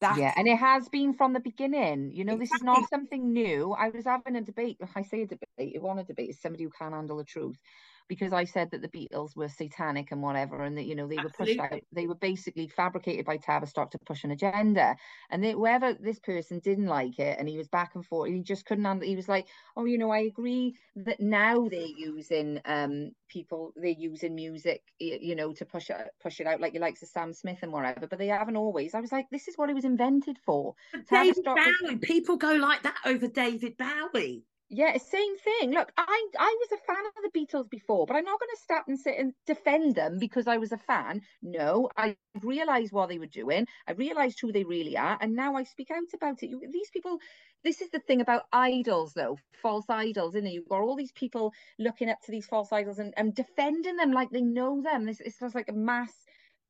That 0.00 0.18
Yeah, 0.18 0.32
and 0.36 0.46
it 0.46 0.58
has 0.58 0.88
been 0.88 1.14
from 1.14 1.32
the 1.32 1.40
beginning. 1.40 2.12
You 2.12 2.24
know, 2.24 2.36
this 2.36 2.52
is 2.52 2.62
not 2.62 2.88
something 2.88 3.32
new. 3.32 3.72
I 3.72 3.90
was 3.90 4.04
having 4.04 4.36
a 4.36 4.42
debate. 4.42 4.78
I 4.94 5.02
say 5.02 5.22
a 5.22 5.26
debate, 5.26 5.46
it 5.58 5.82
wasn't 5.82 6.00
a 6.00 6.04
debate. 6.04 6.30
It's 6.30 6.42
somebody 6.42 6.64
who 6.64 6.70
can't 6.70 6.94
handle 6.94 7.16
the 7.16 7.24
truth. 7.24 7.56
Because 8.08 8.32
I 8.32 8.44
said 8.44 8.70
that 8.70 8.82
the 8.82 8.88
Beatles 8.88 9.34
were 9.34 9.48
satanic 9.48 10.12
and 10.12 10.22
whatever, 10.22 10.62
and 10.62 10.76
that 10.76 10.84
you 10.84 10.94
know 10.94 11.06
they 11.06 11.16
were 11.16 11.30
pushed 11.30 11.58
out. 11.58 11.80
They 11.92 12.06
were 12.06 12.14
basically 12.14 12.68
fabricated 12.68 13.24
by 13.24 13.38
Tavistock 13.38 13.90
to 13.92 13.98
push 14.04 14.24
an 14.24 14.30
agenda. 14.30 14.94
And 15.30 15.42
they, 15.42 15.52
whoever 15.52 15.94
this 15.94 16.18
person 16.18 16.60
didn't 16.60 16.86
like 16.86 17.18
it, 17.18 17.38
and 17.38 17.48
he 17.48 17.56
was 17.56 17.68
back 17.68 17.94
and 17.94 18.04
forth. 18.04 18.30
He 18.30 18.40
just 18.42 18.66
couldn't 18.66 18.84
handle. 18.84 19.08
He 19.08 19.16
was 19.16 19.28
like, 19.28 19.46
"Oh, 19.76 19.86
you 19.86 19.96
know, 19.98 20.10
I 20.10 20.20
agree 20.20 20.76
that 20.96 21.20
now 21.20 21.68
they're 21.68 21.80
using 21.96 22.60
um 22.66 23.12
people, 23.28 23.72
they're 23.76 23.90
using 23.90 24.34
music, 24.34 24.82
you 24.98 25.34
know, 25.34 25.52
to 25.54 25.64
push 25.64 25.90
it 25.90 25.96
push 26.22 26.40
it 26.40 26.46
out, 26.46 26.60
like 26.60 26.74
you 26.74 26.80
likes 26.80 27.02
of 27.02 27.08
Sam 27.08 27.32
Smith 27.32 27.58
and 27.62 27.72
whatever. 27.72 28.06
But 28.06 28.18
they 28.18 28.28
haven't 28.28 28.56
always. 28.56 28.94
I 28.94 29.00
was 29.00 29.12
like, 29.12 29.26
this 29.30 29.48
is 29.48 29.56
what 29.56 29.70
it 29.70 29.74
was 29.74 29.84
invented 29.84 30.38
for. 30.44 30.74
David 30.92 31.06
Tavistock 31.08 31.56
was- 31.56 31.74
Bowie. 31.82 31.96
People 31.98 32.36
go 32.36 32.52
like 32.54 32.82
that 32.82 32.98
over 33.04 33.28
David 33.28 33.76
Bowie. 33.76 34.44
Yeah, 34.70 34.96
same 34.96 35.36
thing. 35.38 35.70
Look, 35.70 35.92
I 35.96 36.28
I 36.38 36.56
was 36.60 36.72
a 36.72 36.84
fan 36.84 37.06
of 37.06 37.12
the 37.22 37.38
Beatles 37.38 37.70
before, 37.70 38.06
but 38.06 38.16
I'm 38.16 38.24
not 38.24 38.40
going 38.40 38.50
to 38.56 38.62
stop 38.62 38.88
and 38.88 38.98
sit 38.98 39.16
and 39.18 39.32
defend 39.46 39.94
them 39.94 40.18
because 40.18 40.48
I 40.48 40.56
was 40.56 40.72
a 40.72 40.78
fan. 40.78 41.20
No, 41.42 41.90
I 41.96 42.16
realized 42.42 42.92
what 42.92 43.08
they 43.08 43.18
were 43.18 43.26
doing. 43.26 43.66
I 43.86 43.92
realized 43.92 44.40
who 44.40 44.52
they 44.52 44.64
really 44.64 44.96
are, 44.96 45.16
and 45.20 45.34
now 45.34 45.54
I 45.54 45.62
speak 45.62 45.90
out 45.90 46.12
about 46.14 46.42
it. 46.42 46.48
You, 46.48 46.60
these 46.72 46.90
people, 46.90 47.18
this 47.62 47.82
is 47.82 47.90
the 47.90 48.00
thing 48.00 48.20
about 48.20 48.46
idols, 48.52 49.12
though, 49.12 49.38
false 49.62 49.84
idols. 49.88 50.34
Isn't 50.34 50.48
it? 50.48 50.54
You've 50.54 50.68
got 50.68 50.80
all 50.80 50.96
these 50.96 51.12
people 51.12 51.52
looking 51.78 52.08
up 52.10 52.20
to 52.22 52.32
these 52.32 52.46
false 52.46 52.72
idols 52.72 52.98
and, 52.98 53.14
and 53.16 53.34
defending 53.34 53.96
them 53.96 54.12
like 54.12 54.30
they 54.30 54.42
know 54.42 54.82
them. 54.82 55.04
This 55.04 55.20
it's 55.20 55.38
just 55.38 55.54
like 55.54 55.68
a 55.68 55.72
mass 55.72 56.12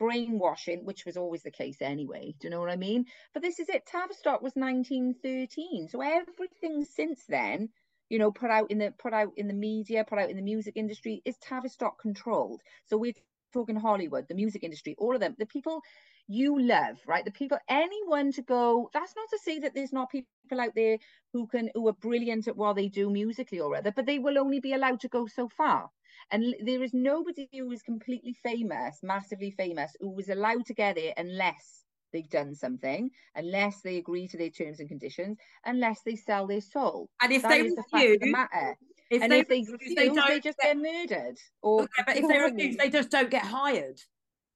brainwashing, 0.01 0.85
which 0.85 1.07
was 1.07 1.17
always 1.17 1.43
the 1.45 1.51
case 1.51 1.81
anyway. 1.81 2.35
Do 2.41 2.49
you 2.49 2.51
know 2.51 2.61
what 2.61 2.71
I 2.71 2.77
mean? 2.77 3.07
But 3.33 3.43
this 3.43 3.61
is 3.61 3.69
it. 3.69 3.87
Tavistock 3.87 4.43
was 4.43 4.53
1913, 4.57 5.89
so 5.89 6.01
everything 6.03 6.85
since 6.85 7.25
then 7.29 7.71
you 8.14 8.21
know, 8.21 8.30
put 8.30 8.50
out 8.52 8.71
in 8.71 8.78
the 8.78 8.92
put 8.97 9.12
out 9.12 9.33
in 9.37 9.49
the 9.49 9.54
media, 9.54 10.04
put 10.09 10.21
out 10.21 10.30
in 10.30 10.37
the 10.37 10.42
music 10.42 10.75
industry 10.76 11.21
is 11.25 11.37
Tavistock 11.38 12.00
controlled. 12.00 12.62
So 12.87 12.97
we're 12.97 13.14
talking 13.52 13.75
Hollywood, 13.75 14.26
the 14.28 14.37
music 14.37 14.62
industry, 14.62 14.94
all 14.99 15.16
of 15.16 15.21
them, 15.21 15.35
the 15.37 15.47
people 15.47 15.83
you 16.28 16.61
love, 16.61 16.99
right? 17.09 17.25
The 17.25 17.33
people, 17.33 17.59
anyone 17.68 18.30
to 18.35 18.42
go. 18.42 18.88
That's 18.94 19.16
not 19.16 19.28
to 19.30 19.40
say 19.42 19.59
that 19.61 19.75
there's 19.75 19.92
not 19.92 20.12
people 20.12 20.61
out 20.61 20.76
there 20.76 20.99
who 21.33 21.49
can 21.49 21.71
who 21.75 21.88
are 21.88 21.94
brilliant 21.94 22.47
at 22.49 22.56
what 22.56 22.76
they 22.76 22.88
do 22.88 23.11
musically 23.11 23.61
or 23.61 23.75
other, 23.76 23.92
but 23.92 24.06
they 24.06 24.21
will 24.21 24.38
only 24.38 24.61
be 24.61 24.75
allowed 24.75 25.00
to 25.00 25.09
go 25.09 25.26
so 25.26 25.49
far. 25.49 25.90
And 26.30 26.54
there 26.64 26.85
is 26.85 26.94
nobody 26.94 27.49
who 27.52 27.73
is 27.73 27.83
completely 27.83 28.35
famous, 28.44 29.00
massively 29.02 29.50
famous, 29.50 29.97
who 30.00 30.11
was 30.11 30.28
allowed 30.28 30.66
to 30.66 30.75
get 30.75 30.99
it 30.99 31.14
unless 31.16 31.84
they've 32.14 32.30
done 32.30 32.54
something, 32.54 33.11
unless 33.35 33.83
they 33.83 33.99
agree 33.99 34.26
to 34.28 34.38
their 34.38 34.49
terms 34.49 34.80
and 34.80 34.88
conditions, 34.88 35.37
unless 35.66 36.00
they 36.00 36.16
sell 36.16 36.47
their 36.47 36.62
soul. 36.62 37.11
And 37.21 37.33
if 37.33 37.42
That 37.42 37.50
they 37.50 37.61
is 37.61 37.75
the 37.75 37.85
the 37.92 38.33
matter. 38.33 38.78
if 39.11 39.23
and 39.23 39.30
they, 39.30 39.40
if 39.40 39.49
they 39.49 39.59
refuse, 39.61 39.99
refuse, 39.99 40.25
they 40.26 40.40
just 40.40 40.59
get- 40.59 40.76
get 40.78 40.78
murdered. 40.78 41.38
Or 41.61 41.83
Yeah, 41.83 42.04
but 42.06 42.16
if 42.16 42.28
they 42.28 42.39
refuse, 42.39 42.76
they 42.78 42.89
just 42.89 43.10
don't 43.10 43.30
get 43.30 43.45
hired. 43.45 44.00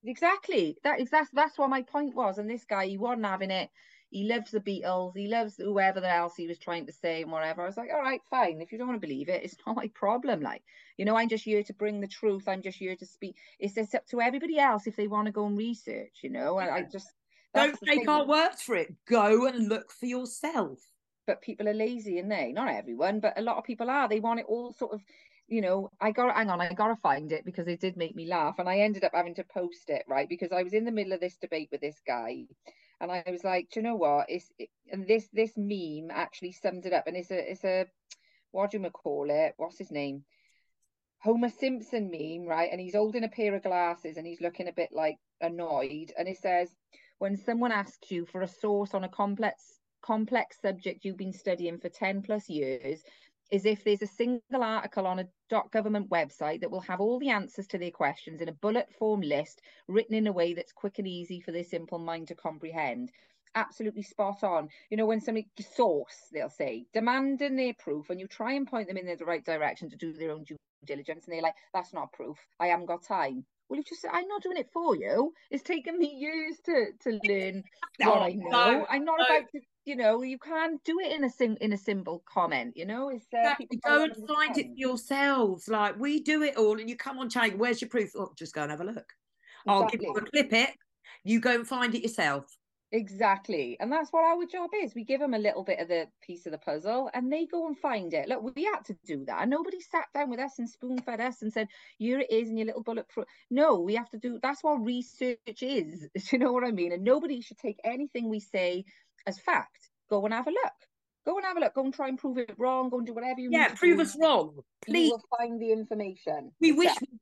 Exactly. 0.05 0.79
That 0.85 1.01
is 1.01 1.11
that's 1.11 1.31
that's 1.33 1.59
what 1.59 1.69
my 1.71 1.83
point 1.83 2.15
was. 2.15 2.39
And 2.39 2.49
this 2.49 2.65
guy, 2.65 2.87
he 2.87 2.97
wasn't 2.97 3.27
having 3.27 3.51
it. 3.51 3.69
He 4.11 4.25
loves 4.25 4.51
the 4.53 4.61
Beatles. 4.61 5.15
He 5.15 5.27
loves 5.27 5.57
whoever 5.57 6.03
else 6.03 6.35
he 6.35 6.47
was 6.47 6.59
trying 6.59 6.87
to 6.87 6.93
say 6.93 7.23
and 7.23 7.31
whatever. 7.31 7.63
I 7.63 7.67
was 7.67 7.77
like, 7.77 7.91
all 7.93 8.01
right, 8.01 8.23
fine. 8.31 8.63
If 8.63 8.73
you 8.73 8.79
don't 8.79 8.89
want 8.89 8.99
to 9.03 9.07
believe 9.07 9.29
it, 9.29 9.43
it's 9.45 9.57
not 9.67 9.77
my 9.77 9.89
problem. 9.89 10.41
Like, 10.41 10.63
you 10.97 11.05
know, 11.05 11.15
I'm 11.17 11.29
just 11.29 11.45
here 11.45 11.63
to 11.63 11.75
bring 11.75 12.01
the 12.01 12.09
truth. 12.09 12.49
I'm 12.49 12.63
just 12.63 12.79
here 12.79 12.97
to 12.97 13.05
speak. 13.05 13.37
It's 13.59 13.75
just 13.75 13.95
up 13.95 14.07
to 14.07 14.23
everybody 14.23 14.59
else 14.59 14.87
if 14.87 14.97
they 14.97 15.09
want 15.09 15.27
to 15.27 15.33
go 15.33 15.47
and 15.47 15.59
research. 15.59 16.21
You 16.23 16.31
know, 16.31 16.57
I, 16.57 16.77
I 16.77 16.83
just 16.83 17.09
that's 17.55 17.79
the 17.81 17.87
take 17.87 18.09
our 18.09 18.27
words 18.27 18.63
for 18.63 18.77
it. 18.77 18.95
Go 19.07 19.47
and 19.47 19.69
look 19.69 19.91
for 19.91 20.07
yourself. 20.07 20.79
but 21.29 21.43
people 21.43 21.69
are 21.69 21.75
lazy 21.75 22.19
and 22.19 22.33
they 22.33 22.51
not 22.53 22.75
everyone 22.75 23.21
but 23.21 23.39
a 23.39 23.43
lot 23.43 23.59
of 23.59 23.65
people 23.65 23.89
are 23.91 24.09
they 24.09 24.19
want 24.19 24.41
it 24.41 24.47
all 24.49 24.73
sort 24.73 24.93
of 24.93 25.01
you 25.47 25.61
know 25.61 25.91
i 26.01 26.11
got 26.11 26.35
hang 26.35 26.51
on 26.51 26.61
i 26.61 26.73
gotta 26.73 26.97
find 26.97 27.31
it 27.33 27.45
because 27.45 27.69
it 27.69 27.81
did 27.81 27.97
make 27.97 28.17
me 28.17 28.27
laugh 28.27 28.59
and 28.59 28.69
i 28.69 28.79
ended 28.79 29.05
up 29.05 29.13
having 29.15 29.35
to 29.35 29.45
post 29.45 29.91
it 29.91 30.03
right 30.09 30.29
because 30.29 30.51
i 30.53 30.63
was 30.63 30.73
in 30.73 30.85
the 30.85 30.91
middle 30.91 31.13
of 31.13 31.21
this 31.21 31.37
debate 31.37 31.69
with 31.71 31.83
this 31.83 32.01
guy 32.07 32.45
and 33.01 33.13
i 33.13 33.23
was 33.31 33.45
like 33.45 33.69
do 33.71 33.81
you 33.81 33.85
know 33.85 33.95
what 33.95 34.27
it's 34.29 34.51
it, 34.59 34.71
and 34.91 35.07
this 35.07 35.29
this 35.33 35.53
meme 35.57 36.11
actually 36.11 36.53
summed 36.53 36.87
it 36.87 36.95
up 36.95 37.07
and 37.07 37.17
it's 37.17 37.31
a 37.31 37.51
it's 37.51 37.65
a 37.65 37.87
what 38.51 38.71
do 38.71 38.79
you 38.79 38.91
call 38.91 39.27
it 39.29 39.53
what's 39.59 39.79
his 39.79 39.91
name 39.91 40.25
Homer 41.21 41.49
Simpson 41.49 42.13
meme, 42.13 42.47
right? 42.47 42.69
And 42.71 42.81
he's 42.81 42.95
holding 42.95 43.25
a 43.25 43.29
pair 43.29 43.53
of 43.57 43.65
glasses 43.65 44.17
and 44.17 44.25
he's 44.25 44.41
looking 44.41 44.69
a 44.69 44.73
bit 44.73 44.91
like 44.93 45.17
annoyed. 45.41 46.13
And 46.17 46.29
it 46.29 46.39
says, 46.39 46.71
when 47.19 47.37
someone 47.37 47.73
asks 47.73 48.11
you 48.11 48.27
for 48.27 48.43
a 48.43 48.49
source 48.49 48.95
on 48.95 49.05
a 49.05 49.09
complex 49.09 49.81
complex 50.01 50.61
subject 50.61 51.05
you've 51.05 51.17
been 51.17 51.33
studying 51.33 51.79
for 51.79 51.89
10 51.89 52.23
plus 52.23 52.49
years, 52.49 53.03
is 53.51 53.65
if 53.65 53.83
there's 53.83 54.03
a 54.03 54.07
single 54.07 54.63
article 54.63 55.07
on 55.07 55.19
a 55.19 55.29
government 55.73 56.09
website 56.11 56.61
that 56.61 56.71
will 56.71 56.81
have 56.81 57.01
all 57.01 57.19
the 57.19 57.31
answers 57.31 57.67
to 57.67 57.79
their 57.79 57.91
questions 57.91 58.41
in 58.41 58.49
a 58.49 58.53
bullet 58.53 58.89
form 58.99 59.21
list 59.21 59.63
written 59.89 60.15
in 60.15 60.27
a 60.27 60.33
way 60.33 60.53
that's 60.53 60.73
quick 60.73 60.99
and 60.99 61.09
easy 61.09 61.41
for 61.41 61.53
their 61.53 61.65
simple 61.65 61.99
mind 61.99 62.29
to 62.29 62.35
comprehend. 62.35 63.11
Absolutely 63.55 64.03
spot 64.03 64.45
on. 64.45 64.69
You 64.91 64.99
know, 64.99 65.07
when 65.07 65.21
somebody 65.21 65.49
source, 65.75 66.29
they'll 66.33 66.51
say, 66.51 66.85
demanding 66.93 67.57
their 67.57 67.73
proof, 67.75 68.11
and 68.11 68.21
you 68.21 68.27
try 68.27 68.53
and 68.53 68.67
point 68.67 68.87
them 68.87 68.99
in 68.99 69.07
the 69.07 69.25
right 69.25 69.45
direction 69.45 69.89
to 69.91 69.97
do 69.97 70.13
their 70.13 70.31
own 70.31 70.45
due 70.45 70.57
diligence, 70.85 71.25
and 71.25 71.33
they're 71.33 71.43
like, 71.43 71.57
that's 71.73 71.95
not 71.95 72.13
proof. 72.13 72.37
I 72.61 72.67
haven't 72.67 72.87
got 72.87 73.03
time. 73.03 73.47
Well, 73.69 73.77
you 73.79 73.85
just 73.85 74.03
say, 74.03 74.09
I'm 74.11 74.29
not 74.29 74.43
doing 74.43 74.57
it 74.57 74.71
for 74.73 74.97
you. 74.97 75.35
It's 75.51 75.63
taken 75.63 75.99
me 75.99 76.07
years 76.07 76.57
to 76.65 76.93
to 77.01 77.21
learn 77.25 77.65
what 77.99 78.19
Oh, 78.19 78.23
I 78.23 78.33
know. 78.33 78.49
no, 78.51 78.87
I'm 78.89 79.05
not 79.05 79.19
no. 79.19 79.25
about 79.27 79.51
to, 79.53 79.61
you 79.85 79.97
know, 79.97 80.23
you 80.23 80.39
can't 80.39 80.83
do 80.85 80.99
it 81.01 81.13
in 81.13 81.25
a 81.25 81.31
sim 81.31 81.57
in 81.61 81.73
a 81.73 81.79
simple 81.79 82.23
comment, 82.27 82.77
you 82.77 82.87
know. 82.87 83.11
It's 83.11 83.27
uh, 83.35 83.39
Exactly. 83.39 83.79
Go 83.85 84.05
and 84.05 84.17
find 84.27 84.57
it 84.57 84.67
for 84.67 84.73
yourselves. 84.77 85.69
Like 85.69 85.99
we 85.99 86.21
do 86.21 86.43
it 86.43 86.57
all, 86.57 86.79
and 86.79 86.89
you 86.89 86.97
come 86.97 87.19
on 87.19 87.29
channel. 87.29 87.59
Where's 87.59 87.81
your 87.81 87.91
proof? 87.91 88.11
Oh, 88.17 88.33
just 88.39 88.55
go 88.55 88.63
and 88.63 88.71
have 88.71 88.81
a 88.81 88.85
look. 88.85 89.13
I'll 89.67 89.87
give 89.87 90.01
you 90.03 90.13
a 90.13 90.21
clip 90.23 90.53
it. 90.53 90.71
You 91.25 91.41
go 91.41 91.55
and 91.55 91.67
find 91.67 91.95
it 91.95 92.03
yourself. 92.03 92.58
Exactly. 92.91 93.77
And 93.81 93.93
that's 93.93 94.11
what 94.13 94.25
our 94.25 94.47
job 94.47 94.71
is. 94.75 94.95
We 94.95 95.05
give 95.05 95.21
them 95.21 95.35
a 95.35 95.39
little 95.39 95.63
bit 95.63 95.79
of 95.79 95.89
the 95.89 96.09
piece 96.23 96.47
of 96.47 96.53
the 96.53 96.59
puzzle 96.59 97.11
and 97.13 97.31
they 97.31 97.45
go 97.47 97.67
and 97.67 97.79
find 97.79 98.15
it. 98.15 98.29
Look, 98.29 98.55
we 98.55 98.65
had 98.65 98.85
to 98.87 98.97
do 99.05 99.25
that. 99.27 99.43
And 99.43 99.51
nobody 99.51 99.81
sat 99.81 100.07
down 100.15 100.31
with 100.31 100.41
us 100.41 100.59
and 100.59 100.69
spoon 100.69 100.99
fed 101.03 101.21
us 101.21 101.43
and 101.43 101.53
said, 101.53 101.69
here 101.99 102.21
it 102.21 102.31
is 102.31 102.49
in 102.49 102.57
your 102.57 102.67
little 102.67 102.83
bulletproof. 102.83 103.27
No, 103.51 103.79
we 103.81 103.95
have 103.97 104.09
to 104.11 104.19
do 104.19 104.39
that's 104.43 104.65
what 104.65 104.83
research 104.83 105.63
is. 105.63 106.09
Do 106.15 106.23
you 106.33 106.39
know 106.39 106.53
what 106.53 106.65
I 106.65 106.71
mean? 106.71 106.93
And 106.93 107.05
nobody 107.05 107.43
should 107.43 107.59
take 107.59 107.79
anything 107.85 108.29
we 108.29 108.41
say 108.41 108.85
as 109.27 109.39
fact. 109.39 109.91
Go 110.09 110.25
and 110.25 110.33
have 110.33 110.47
a 110.47 110.51
look. 110.51 110.73
Go 111.27 111.37
and 111.37 111.45
have 111.45 111.59
a 111.59 111.61
look. 111.61 111.75
Go 111.75 111.85
and 111.85 111.93
try 111.93 112.09
and 112.09 112.19
prove 112.19 112.39
it 112.39 112.55
wrong. 112.57 112.89
Go 112.89 112.99
and 112.99 113.07
do 113.07 113.13
whatever 113.13 113.41
you 113.41 113.51
Yeah, 113.53 113.75
prove 113.75 113.99
do. 113.99 114.03
us 114.03 114.17
wrong, 114.19 114.55
You 114.87 114.93
please. 114.93 115.11
will 115.11 115.23
find 115.39 115.61
the 115.61 115.73
information. 115.73 116.53
We 116.59 116.73
wish 116.73 116.87
yourself. 116.87 117.18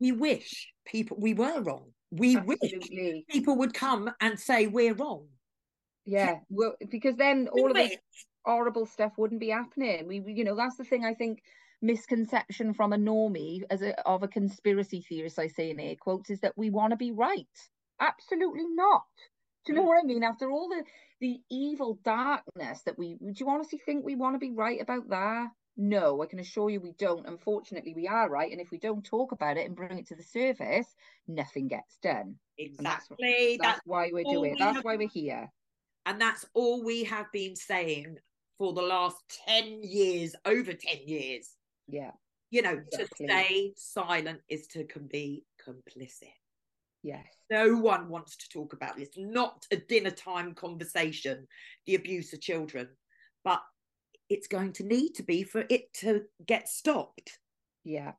We 0.00 0.12
wish 0.12 0.68
people 0.86 1.16
we 1.20 1.34
were 1.34 1.60
wrong. 1.60 1.92
We 2.10 2.36
wish 2.36 2.58
people 3.28 3.56
would 3.56 3.74
come 3.74 4.10
and 4.20 4.38
say 4.38 4.66
we're 4.66 4.94
wrong. 4.94 5.26
Yeah. 6.06 6.38
Well, 6.48 6.74
because 6.90 7.16
then 7.16 7.48
all 7.52 7.70
of 7.70 7.76
this 7.76 7.96
horrible 8.44 8.86
stuff 8.86 9.12
wouldn't 9.18 9.40
be 9.40 9.50
happening. 9.50 10.06
We, 10.06 10.22
you 10.26 10.44
know, 10.44 10.56
that's 10.56 10.76
the 10.76 10.84
thing 10.84 11.04
I 11.04 11.12
think 11.12 11.42
misconception 11.82 12.72
from 12.74 12.92
a 12.92 12.96
normie 12.96 13.62
as 13.70 13.82
a 13.82 14.00
of 14.08 14.22
a 14.22 14.28
conspiracy 14.28 15.04
theorist, 15.06 15.38
I 15.38 15.48
say 15.48 15.70
in 15.70 15.78
air 15.78 15.96
quotes, 16.00 16.30
is 16.30 16.40
that 16.40 16.56
we 16.56 16.70
want 16.70 16.92
to 16.92 16.96
be 16.96 17.12
right. 17.12 17.46
Absolutely 18.00 18.64
not. 18.66 19.04
Do 19.66 19.72
you 19.72 19.78
know 19.78 19.84
mm. 19.84 19.88
what 19.88 20.02
I 20.02 20.06
mean? 20.06 20.22
After 20.22 20.50
all 20.50 20.68
the 20.68 20.82
the 21.20 21.40
evil 21.50 21.98
darkness 22.04 22.80
that 22.86 22.98
we 22.98 23.16
do 23.16 23.32
you 23.34 23.50
honestly 23.50 23.80
think 23.84 24.04
we 24.04 24.14
want 24.14 24.34
to 24.34 24.38
be 24.38 24.52
right 24.52 24.80
about 24.80 25.08
that? 25.10 25.48
No, 25.80 26.20
I 26.20 26.26
can 26.26 26.40
assure 26.40 26.70
you 26.70 26.80
we 26.80 26.92
don't. 26.98 27.28
Unfortunately, 27.28 27.94
we 27.94 28.08
are 28.08 28.28
right. 28.28 28.50
And 28.50 28.60
if 28.60 28.72
we 28.72 28.78
don't 28.78 29.04
talk 29.04 29.30
about 29.30 29.56
it 29.56 29.64
and 29.64 29.76
bring 29.76 29.96
it 29.96 30.08
to 30.08 30.16
the 30.16 30.24
surface, 30.24 30.92
nothing 31.28 31.68
gets 31.68 31.96
done. 32.02 32.34
Exactly. 32.58 33.58
That's, 33.58 33.58
that's, 33.60 33.78
that's, 33.78 33.86
why 33.86 34.10
we're 34.12 34.24
doing 34.24 34.54
it. 34.54 34.58
That's 34.58 34.82
why 34.82 34.96
we're 34.96 35.08
here. 35.08 35.48
And 36.04 36.20
that's 36.20 36.44
all 36.52 36.84
we 36.84 37.04
have 37.04 37.30
been 37.32 37.54
saying 37.54 38.16
for 38.58 38.72
the 38.72 38.82
last 38.82 39.22
10 39.46 39.84
years, 39.84 40.34
over 40.44 40.72
10 40.72 40.80
years. 41.06 41.50
Yeah. 41.86 42.10
You 42.50 42.62
know, 42.62 42.80
exactly. 42.92 43.26
to 43.26 43.32
stay 43.32 43.72
silent 43.76 44.40
is 44.48 44.66
to 44.68 44.84
be 45.08 45.44
complicit. 45.64 46.32
Yes. 47.04 47.26
No 47.50 47.76
one 47.76 48.08
wants 48.08 48.36
to 48.38 48.48
talk 48.48 48.72
about 48.72 48.96
this. 48.96 49.10
Not 49.16 49.64
a 49.70 49.76
dinner 49.76 50.10
time 50.10 50.54
conversation, 50.54 51.46
the 51.86 51.94
abuse 51.94 52.32
of 52.32 52.40
children. 52.40 52.88
But 53.44 53.60
it's 54.28 54.46
going 54.46 54.72
to 54.74 54.84
need 54.84 55.14
to 55.14 55.22
be 55.22 55.42
for 55.42 55.64
it 55.68 55.92
to 55.94 56.24
get 56.46 56.68
stopped. 56.68 57.38
Yeah, 57.84 58.12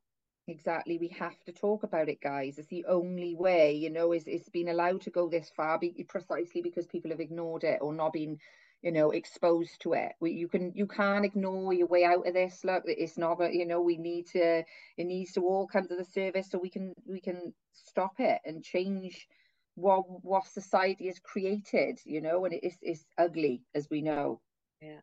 exactly. 0.48 0.98
We 0.98 1.10
have 1.20 1.40
to 1.46 1.52
talk 1.52 1.84
about 1.84 2.10
it, 2.10 2.22
guys. 2.22 2.58
It's 2.58 2.68
the 2.68 2.86
only 2.86 3.36
way, 3.36 3.74
you 3.74 3.90
know, 3.90 4.14
is 4.14 4.28
it's 4.28 4.50
been 4.50 4.70
allowed 4.70 5.02
to 5.02 5.10
go 5.10 5.30
this 5.30 5.52
far 5.56 5.78
be, 5.78 6.06
precisely 6.08 6.62
because 6.62 6.88
people 6.88 7.12
have 7.12 7.20
ignored 7.20 7.64
it 7.64 7.80
or 7.82 7.94
not 7.94 8.14
been, 8.14 8.40
you 8.82 8.92
know, 8.92 9.12
exposed 9.12 9.82
to 9.82 9.94
it. 9.94 10.14
We, 10.20 10.32
you 10.32 10.48
can 10.48 10.72
you 10.74 10.88
can't 10.88 11.26
ignore 11.26 11.74
your 11.74 11.88
way 11.88 12.04
out 12.04 12.28
of 12.28 12.34
this. 12.34 12.64
Look, 12.64 12.84
it's 12.88 13.18
not, 13.18 13.40
that 13.40 13.54
you 13.54 13.66
know, 13.66 13.82
we 13.82 13.98
need 13.98 14.28
to. 14.28 14.64
It 14.98 15.06
needs 15.06 15.34
to 15.34 15.42
all 15.42 15.68
come 15.68 15.88
to 15.88 15.96
the 15.96 16.06
surface 16.06 16.50
so 16.50 16.58
we 16.58 16.70
can 16.70 16.94
we 17.06 17.20
can 17.20 17.54
stop 17.74 18.14
it 18.20 18.40
and 18.46 18.64
change 18.64 19.28
what 19.76 20.04
what 20.24 20.48
society 20.48 21.06
has 21.08 21.20
created. 21.20 22.00
You 22.06 22.22
know, 22.22 22.46
and 22.46 22.56
it's 22.56 22.78
it's 22.82 23.06
ugly 23.18 23.62
as 23.76 23.88
we 23.92 24.02
know. 24.02 24.42
Yeah 24.82 25.02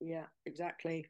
yeah, 0.00 0.24
exactly. 0.44 1.06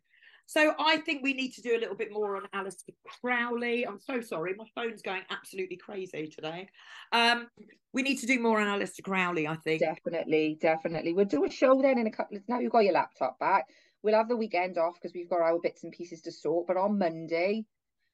So 0.49 0.75
I 0.79 0.99
think 0.99 1.25
we 1.25 1.35
need 1.35 1.55
to 1.55 1.61
do 1.61 1.77
a 1.77 1.81
little 1.81 1.97
bit 1.97 2.13
more 2.13 2.37
on 2.37 2.43
Aleister 2.55 2.95
Crowley. 3.21 3.85
I'm 3.85 3.99
so 3.99 4.21
sorry, 4.21 4.55
my 4.55 4.65
phone's 4.77 5.03
going 5.03 5.23
absolutely 5.31 5.77
crazy 5.77 6.29
today. 6.29 6.69
Um, 7.13 7.49
we 7.93 8.03
need 8.03 8.19
to 8.19 8.27
do 8.27 8.39
more 8.39 8.61
on 8.61 8.69
Aleister 8.69 9.03
Crowley, 9.03 9.49
I 9.49 9.57
think. 9.57 9.81
Definitely, 9.81 10.57
definitely. 10.61 11.15
We'll 11.15 11.25
do 11.25 11.45
a 11.45 11.51
show 11.51 11.83
then 11.83 11.99
in 11.99 12.07
a 12.07 12.13
couple 12.13 12.37
of 12.37 12.45
now 12.49 12.61
you've 12.61 12.73
got 12.73 12.85
your 12.85 12.93
laptop 12.93 13.41
back. 13.41 13.67
We'll 14.05 14.15
have 14.15 14.29
the 14.29 14.37
weekend 14.37 14.79
off 14.79 14.95
because 14.95 15.15
we've 15.15 15.29
got 15.29 15.41
our 15.41 15.59
bits 15.59 15.83
and 15.83 15.93
pieces 15.93 16.23
to 16.23 16.33
sort. 16.33 16.69
But 16.69 16.77
on 16.77 16.97
Monday, 16.97 17.65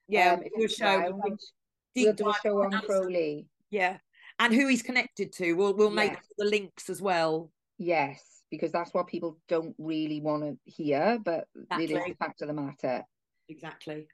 yeah, 0.08 0.32
um, 0.32 0.42
if 0.42 0.52
we'll, 0.56 0.68
show, 0.68 0.86
around, 0.86 1.20
we'll 1.94 2.12
do 2.14 2.30
a 2.30 2.34
show 2.42 2.62
on 2.62 2.70
Crowley. 2.70 3.46
Yeah, 3.70 3.98
and 4.38 4.54
who 4.54 4.68
he's 4.68 4.82
connected 4.82 5.32
to. 5.34 5.52
We'll 5.52 5.74
we'll 5.74 5.90
make 5.90 6.12
yes. 6.12 6.24
the 6.38 6.46
links 6.46 6.88
as 6.88 7.02
well. 7.02 7.50
Yes, 7.76 8.41
because 8.52 8.70
that's 8.70 8.92
what 8.92 9.06
people 9.06 9.38
don't 9.48 9.74
really 9.78 10.20
want 10.20 10.42
to 10.42 10.70
hear, 10.70 11.18
but 11.24 11.48
exactly. 11.56 11.84
it 11.84 11.90
is 11.90 12.04
the 12.06 12.14
fact 12.14 12.42
of 12.42 12.48
the 12.48 12.54
matter. 12.54 13.02
Exactly. 13.48 14.06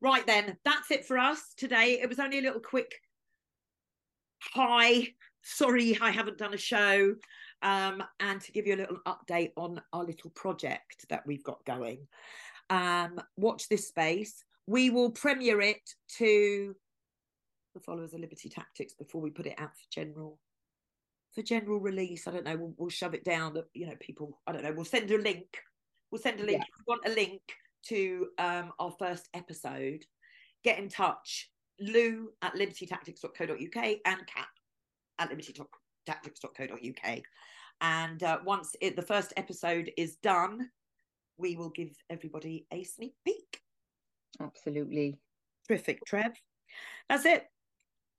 Right 0.00 0.26
then, 0.26 0.56
that's 0.64 0.90
it 0.90 1.04
for 1.04 1.18
us 1.18 1.52
today. 1.54 2.00
It 2.00 2.08
was 2.08 2.18
only 2.18 2.38
a 2.38 2.42
little 2.42 2.60
quick 2.60 2.94
hi. 4.40 5.08
Sorry, 5.42 5.98
I 6.00 6.10
haven't 6.10 6.38
done 6.38 6.54
a 6.54 6.58
show. 6.58 7.16
Um, 7.60 8.02
and 8.18 8.40
to 8.40 8.52
give 8.52 8.66
you 8.66 8.76
a 8.76 8.80
little 8.80 8.98
update 9.06 9.52
on 9.56 9.80
our 9.92 10.04
little 10.04 10.30
project 10.30 11.04
that 11.10 11.26
we've 11.26 11.44
got 11.44 11.64
going. 11.66 12.06
Um, 12.70 13.20
watch 13.36 13.68
this 13.68 13.88
space. 13.88 14.42
We 14.66 14.88
will 14.88 15.10
premiere 15.10 15.60
it 15.60 15.82
to 16.16 16.74
the 17.74 17.80
followers 17.80 18.14
of 18.14 18.20
Liberty 18.20 18.48
Tactics 18.48 18.94
before 18.94 19.20
we 19.20 19.30
put 19.30 19.46
it 19.46 19.58
out 19.58 19.76
for 19.76 19.84
general 19.90 20.38
for 21.34 21.42
general 21.42 21.80
release. 21.80 22.26
I 22.26 22.30
don't 22.30 22.44
know. 22.44 22.56
We'll, 22.56 22.74
we'll 22.76 22.90
shove 22.90 23.14
it 23.14 23.24
down 23.24 23.54
that 23.54 23.66
you 23.74 23.86
know 23.86 23.96
people. 24.00 24.40
I 24.46 24.52
don't 24.52 24.62
know. 24.62 24.72
We'll 24.72 24.84
send 24.84 25.10
a 25.10 25.18
link. 25.18 25.46
We'll 26.10 26.20
send 26.20 26.40
a 26.40 26.44
link. 26.44 26.58
Yeah. 26.58 26.64
If 26.64 26.78
you 26.78 26.84
want 26.86 27.06
a 27.06 27.10
link 27.10 27.40
to 27.88 28.28
um, 28.38 28.72
our 28.78 28.92
first 28.98 29.28
episode, 29.34 30.04
get 30.62 30.78
in 30.78 30.88
touch. 30.88 31.50
Lou 31.80 32.30
at 32.42 32.54
libertytactics.co.uk 32.54 33.84
and 34.06 34.26
Cap 34.26 34.48
at 35.18 35.30
libertytactics.co.uk. 35.30 37.22
And 37.80 38.22
uh, 38.22 38.38
once 38.44 38.76
it, 38.80 38.94
the 38.94 39.02
first 39.02 39.32
episode 39.36 39.90
is 39.96 40.16
done, 40.16 40.70
we 41.36 41.56
will 41.56 41.70
give 41.70 41.90
everybody 42.10 42.66
a 42.72 42.84
sneak 42.84 43.14
peek. 43.24 43.60
Absolutely. 44.40 45.18
Terrific, 45.66 45.98
Trev. 46.06 46.32
That's 47.08 47.24
it. 47.24 47.46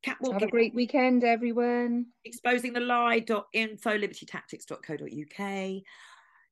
Catwalk. 0.05 0.33
Have 0.33 0.43
a 0.43 0.47
great 0.47 0.75
weekend, 0.75 1.23
everyone. 1.23 2.05
Exposing 2.25 2.73
the 2.73 2.79
lie.info, 2.79 3.97
libertytactics.co.uk. 3.97 5.83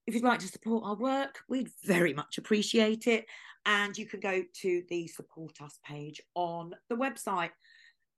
If 0.05 0.13
you'd 0.13 0.23
like 0.23 0.39
to 0.39 0.47
support 0.47 0.83
our 0.85 0.95
work, 0.95 1.39
we'd 1.47 1.69
very 1.83 2.13
much 2.13 2.39
appreciate 2.39 3.05
it. 3.05 3.27
And 3.65 3.95
you 3.95 4.07
can 4.07 4.19
go 4.19 4.41
to 4.61 4.83
the 4.89 5.07
support 5.07 5.61
us 5.61 5.79
page 5.85 6.19
on 6.33 6.73
the 6.89 6.95
website. 6.95 7.51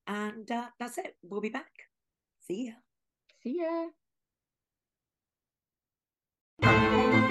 And 0.07 0.49
uh, 0.49 0.67
that's 0.79 0.97
it. 0.97 1.17
We'll 1.21 1.41
be 1.41 1.49
back. 1.49 1.71
See 2.47 2.67
ya. 2.67 2.73
See 3.43 3.61
ya. 6.63 7.24